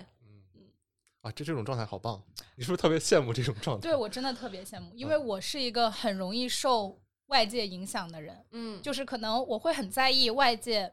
[1.23, 2.22] 嗯，啊，这这种状态好棒！
[2.56, 3.81] 你是不是特别羡慕这种状态？
[3.81, 10.91] 对我真的特别羡慕，因嗯为我是一个很容易受外界影响的人，嗯，就是可能我会很在意外界，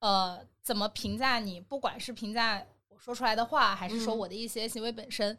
[0.00, 5.36] 呃，怎么评价你，不管是评价我说出来的话，还是说嗯我的一些行为本身，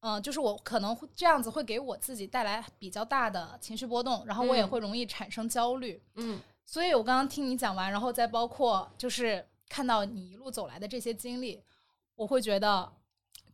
[0.00, 6.00] 嗯、就是我可能会这样子会给我自己带来比较大的情绪波动，然后我也嗯会容易产生焦虑。
[6.14, 11.60] 嗯所以我刚刚听你讲完，然后再包括就是看到你一路走来的这些经历，
[12.14, 12.90] 我会觉得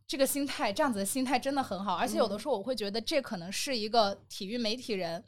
[0.07, 1.95] 这个心态，这样子的心态真的很好。
[1.95, 5.21] 而且有的嗯时候我会觉得这可能是一个体育媒体人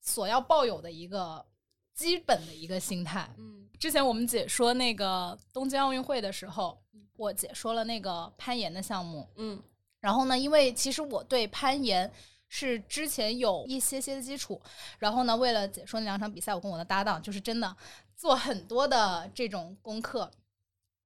[0.00, 1.46] 所要抱有的一个
[1.94, 3.32] 基本的一个心态。
[3.38, 6.82] 嗯之前我们解说那个东京奥运会的时候，
[7.16, 9.62] 我解说了那个攀岩的项目，嗯
[10.00, 12.12] 然后呢，因为其实我对攀岩
[12.48, 14.60] 是之前有一些些的基础，
[14.98, 17.76] 然后呢，为了解说那两场比赛，我跟我的搭档就是真的
[18.16, 20.28] 做很多的这种功课，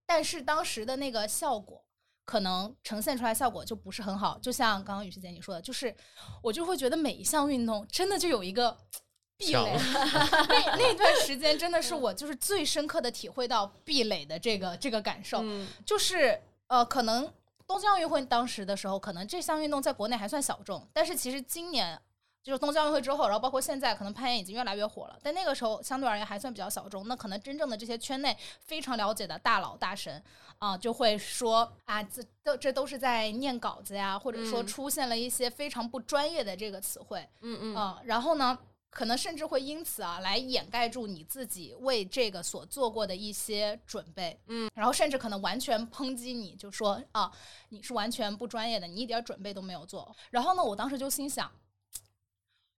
[0.06, 1.81] 但是当时的那个效果。
[2.24, 5.94] 可能呈现出来效果就不是很好，就像刚刚雨师姐你说的，就是
[6.42, 8.76] 我就会觉得每一项运动真的就有一个
[9.36, 15.42] 壁垒，那那 段时间真的是我就是最深刻的体会到壁垒的这个这个感受，
[15.84, 17.32] 就是呃，可能
[17.66, 22.00] 东京奥运会当时的时候，可能这项运动在国内还算小众，但是其实今年。
[22.42, 25.16] 就是东京奥运会之后，然后包括现在，可能攀岩已经越来越火了。
[25.22, 27.06] 但那个时候相对而言还算比较小众。
[27.06, 30.20] 那可能真正的这些圈内非常了解的大佬大神
[30.58, 37.24] 啊，就会说啊，这都这都是在念稿子呀，或者说出现了一些非常不专业的这个词汇。
[37.42, 38.58] 嗯嗯啊，然后呢，
[38.90, 44.36] 可能甚至会因此啊来掩盖住你自己为这个所做过的一些准备。
[44.48, 47.30] 嗯，然后甚至可能完全抨击你，就说啊，
[47.68, 50.12] 你是完全不专业的，你一点准备都没有做。
[50.30, 51.48] 然后呢，我当时就心想。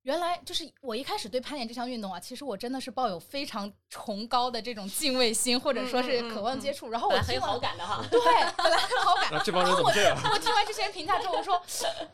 [0.05, 6.90] 原来就是我一开始对攀岩这项运动啊，其实我真的是抱有非常崇高的这种敬畏心，或者说是渴望接触。
[6.90, 8.20] 然后我很有好感的哈，对，
[8.55, 9.40] 本来很好感。
[9.43, 10.14] 这帮人怎么这样？
[10.31, 11.59] 我听完这些人评价之后，我说：“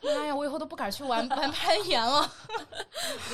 [0.01, 2.33] 妈呀，我以后都不敢去玩玩攀岩了。”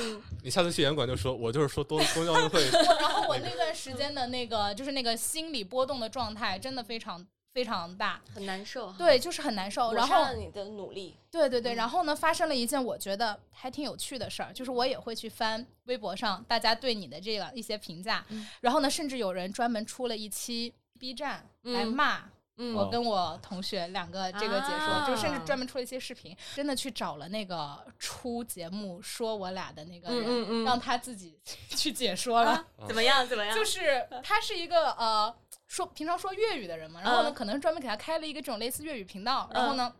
[0.00, 2.60] 嗯， 你下次去岩馆就说：“我就是说东东京奥运会。”
[3.00, 7.24] 然后我那段时间的那个就是那个心理波动的状态，真的非常。
[7.58, 8.92] 非常大，很难受。
[8.92, 9.92] 对，就是很难受。
[9.92, 11.74] 然后你的努力，对对对。
[11.74, 18.24] 然后呢，发生了一件我觉得还挺有趣的事儿，就是我也会去翻微博上大家对你的这个一些评价。
[18.60, 22.30] 然后呢，甚至有人专门出了一期 B 站来骂
[22.76, 31.36] 我跟我同学两个这个解说，就甚至专门出了一些视频，真的去找了那个出节目说我俩的那个人，让他自己
[31.76, 32.64] 去解说了。
[32.86, 33.26] 怎么样？
[33.26, 33.52] 怎么样？
[33.52, 35.34] 就是他是一个呃。
[35.68, 39.94] 说平常说粤语的人嘛，然后呢，可能专门给他开了一个这种类似粤语频道，然后呢，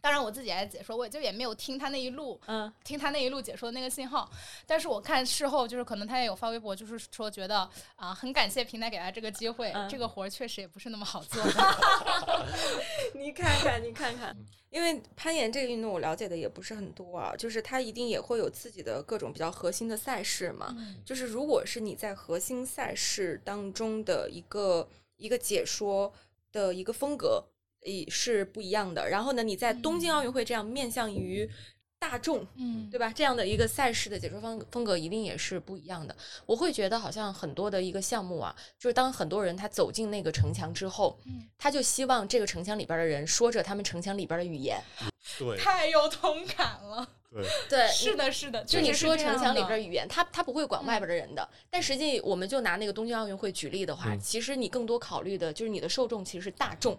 [0.00, 4.30] 当然我自己来解说，我就也没有听他那一路，嗯，听他那一路解说的那个信号，
[4.66, 11.42] 但是我看事后就是可能他也有发微博，就是说觉得啊，很感谢平台给他这个机会，这个活儿确实也不是那么好做。
[13.14, 14.36] 你看看，你看看，
[14.68, 24.86] 因为攀岩这个运动我了解的也不是很多啊，就是它一定也会有自己的各种比较核心的赛事嘛，就是如果是你在核心赛事当中的一个。
[25.16, 26.12] 一个解说
[26.52, 27.44] 的一个风格，
[27.82, 29.08] 也是不一样的。
[29.08, 31.50] 然后呢，你在东京奥运会这样面向于
[31.98, 33.10] 大众，嗯，对吧？
[33.14, 36.14] 这样的一个赛事的解说方风格一定也是不一样的。
[36.44, 41.18] 我会觉得好像很多的一个项目啊，就是当很多人他走进那个城墙之后，
[41.56, 44.82] 他就希望这个城墙里边的人说着他们城墙里边的语言，
[45.38, 47.08] 对，太有同感了。
[47.68, 51.46] 对，是的，是的，就你说城墙里边语言，他他不会管外边的人的。
[51.68, 56.98] 但实际，我们就拿那个东京奥运会举例的话，其实你更多考虑的就是你的受众其实是大众。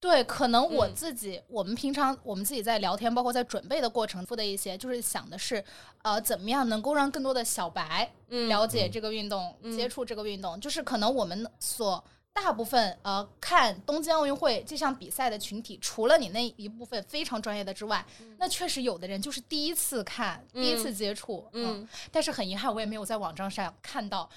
[0.00, 5.62] 对，可能我自己，我们平常我们自己在聊天，包括在准备的过程，做的一些，就是想的是，
[6.02, 12.02] 呃，怎么样能够让更多的小白了解这个运动，接触这个运动，就是可能我们所。
[12.34, 18.04] 大部分呃看东京奥运会这项比赛的群体，除了你那一部分非常专业的之外，
[18.38, 24.28] 那确实有的人就是第一次看，第一次接触，嗯，但是很遗憾，我也没有在网站上看到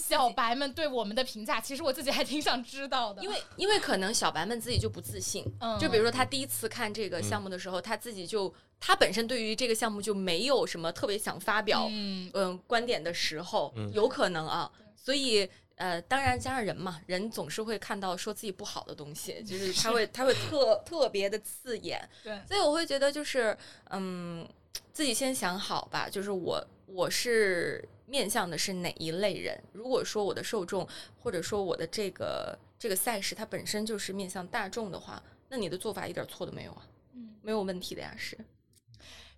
[0.00, 1.58] 小白们对我们的评价。
[1.58, 5.78] 其实我自己还挺想知道的，因为因为可能小白们自己就不自信，嗯。
[5.80, 12.30] 就比如说他第一次看这个项目的时候，他自己就他本身对于这个项目就没有什么特别想发表嗯。
[12.66, 15.48] 观点的时候，有可能啊，所以。
[15.82, 22.08] 呃，当然，加上人嘛，人总是会看到说自己不好的东西，就是他会他会特特别的刺眼。
[22.22, 23.56] 对，所以我会觉得就是，
[23.90, 24.48] 嗯，
[24.92, 29.60] 自己先想好吧，就是我我是面向的是哪一类人。
[29.72, 30.86] 如果说我的受众
[31.20, 38.38] 或者说我的这个这个赛事它本身就是面向大众的话，那你的做法一点错都没有啊，嗯，没有问题的呀，是。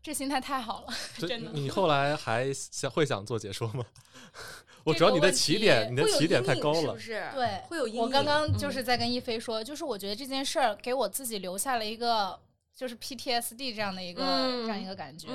[0.02, 0.92] 这心态太好了，
[1.26, 1.50] 真的。
[1.52, 3.86] 你后来还想会想做解说吗？
[4.84, 7.24] 我主要你的起点，你的起点太高了，是不是？
[7.34, 8.00] 对，会有阴影。
[8.02, 12.38] 我刚刚就是在跟一飞说，就是我觉得这件事儿给我自己留下了一个
[12.74, 14.22] 就是 PTSD 这样的一个
[14.62, 15.28] 这样一个感觉。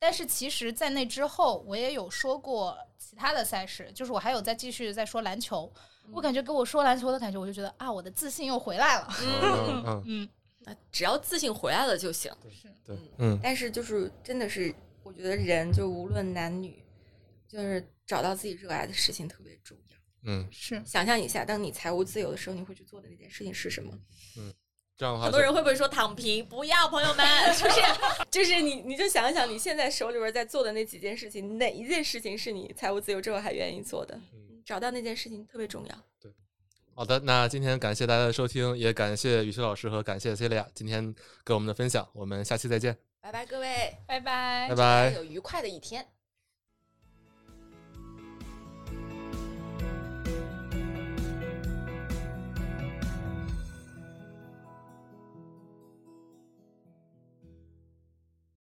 [0.00, 5.70] 但是其实，在那之后，我也有说过其他的赛事，就是我还有在继续在说篮球。
[6.12, 9.08] 我感觉跟我说篮球的感觉，我就觉得啊，我的自信又回来了。
[9.20, 10.28] 嗯嗯。
[10.92, 12.30] 只要自信回来了就行。
[12.50, 13.38] 是，对，嗯。
[13.42, 16.84] 但是就是真的是，我觉得人就无论男女，
[17.48, 19.96] 就是找到自己热爱的事情特别重要。
[20.24, 20.82] 嗯，是。
[20.84, 23.92] 想象一下，当你财务自由的时候，你会去做的那件事情是什么？
[24.38, 24.52] 嗯，
[24.96, 26.44] 这样的话，很多人会不会说躺平？
[26.48, 27.80] 不要，朋友们， 是不是？
[28.30, 34.16] 就是你，你就想想你现在手里边在做的那几件事情，哪一件事情是你财务自由之后还愿意做的？
[34.32, 36.04] 嗯找到那件事情特别重要。
[36.20, 36.30] 对。
[36.94, 42.94] 好的，那今天感谢大家的收听，也感谢雨琦老师和感谢 Celia 今天给我们的分享，我们下期再见。
[43.22, 44.74] 拜拜，各位，拜拜拜。
[44.76, 45.10] 拜。
[45.12, 46.06] 有愉快的一天。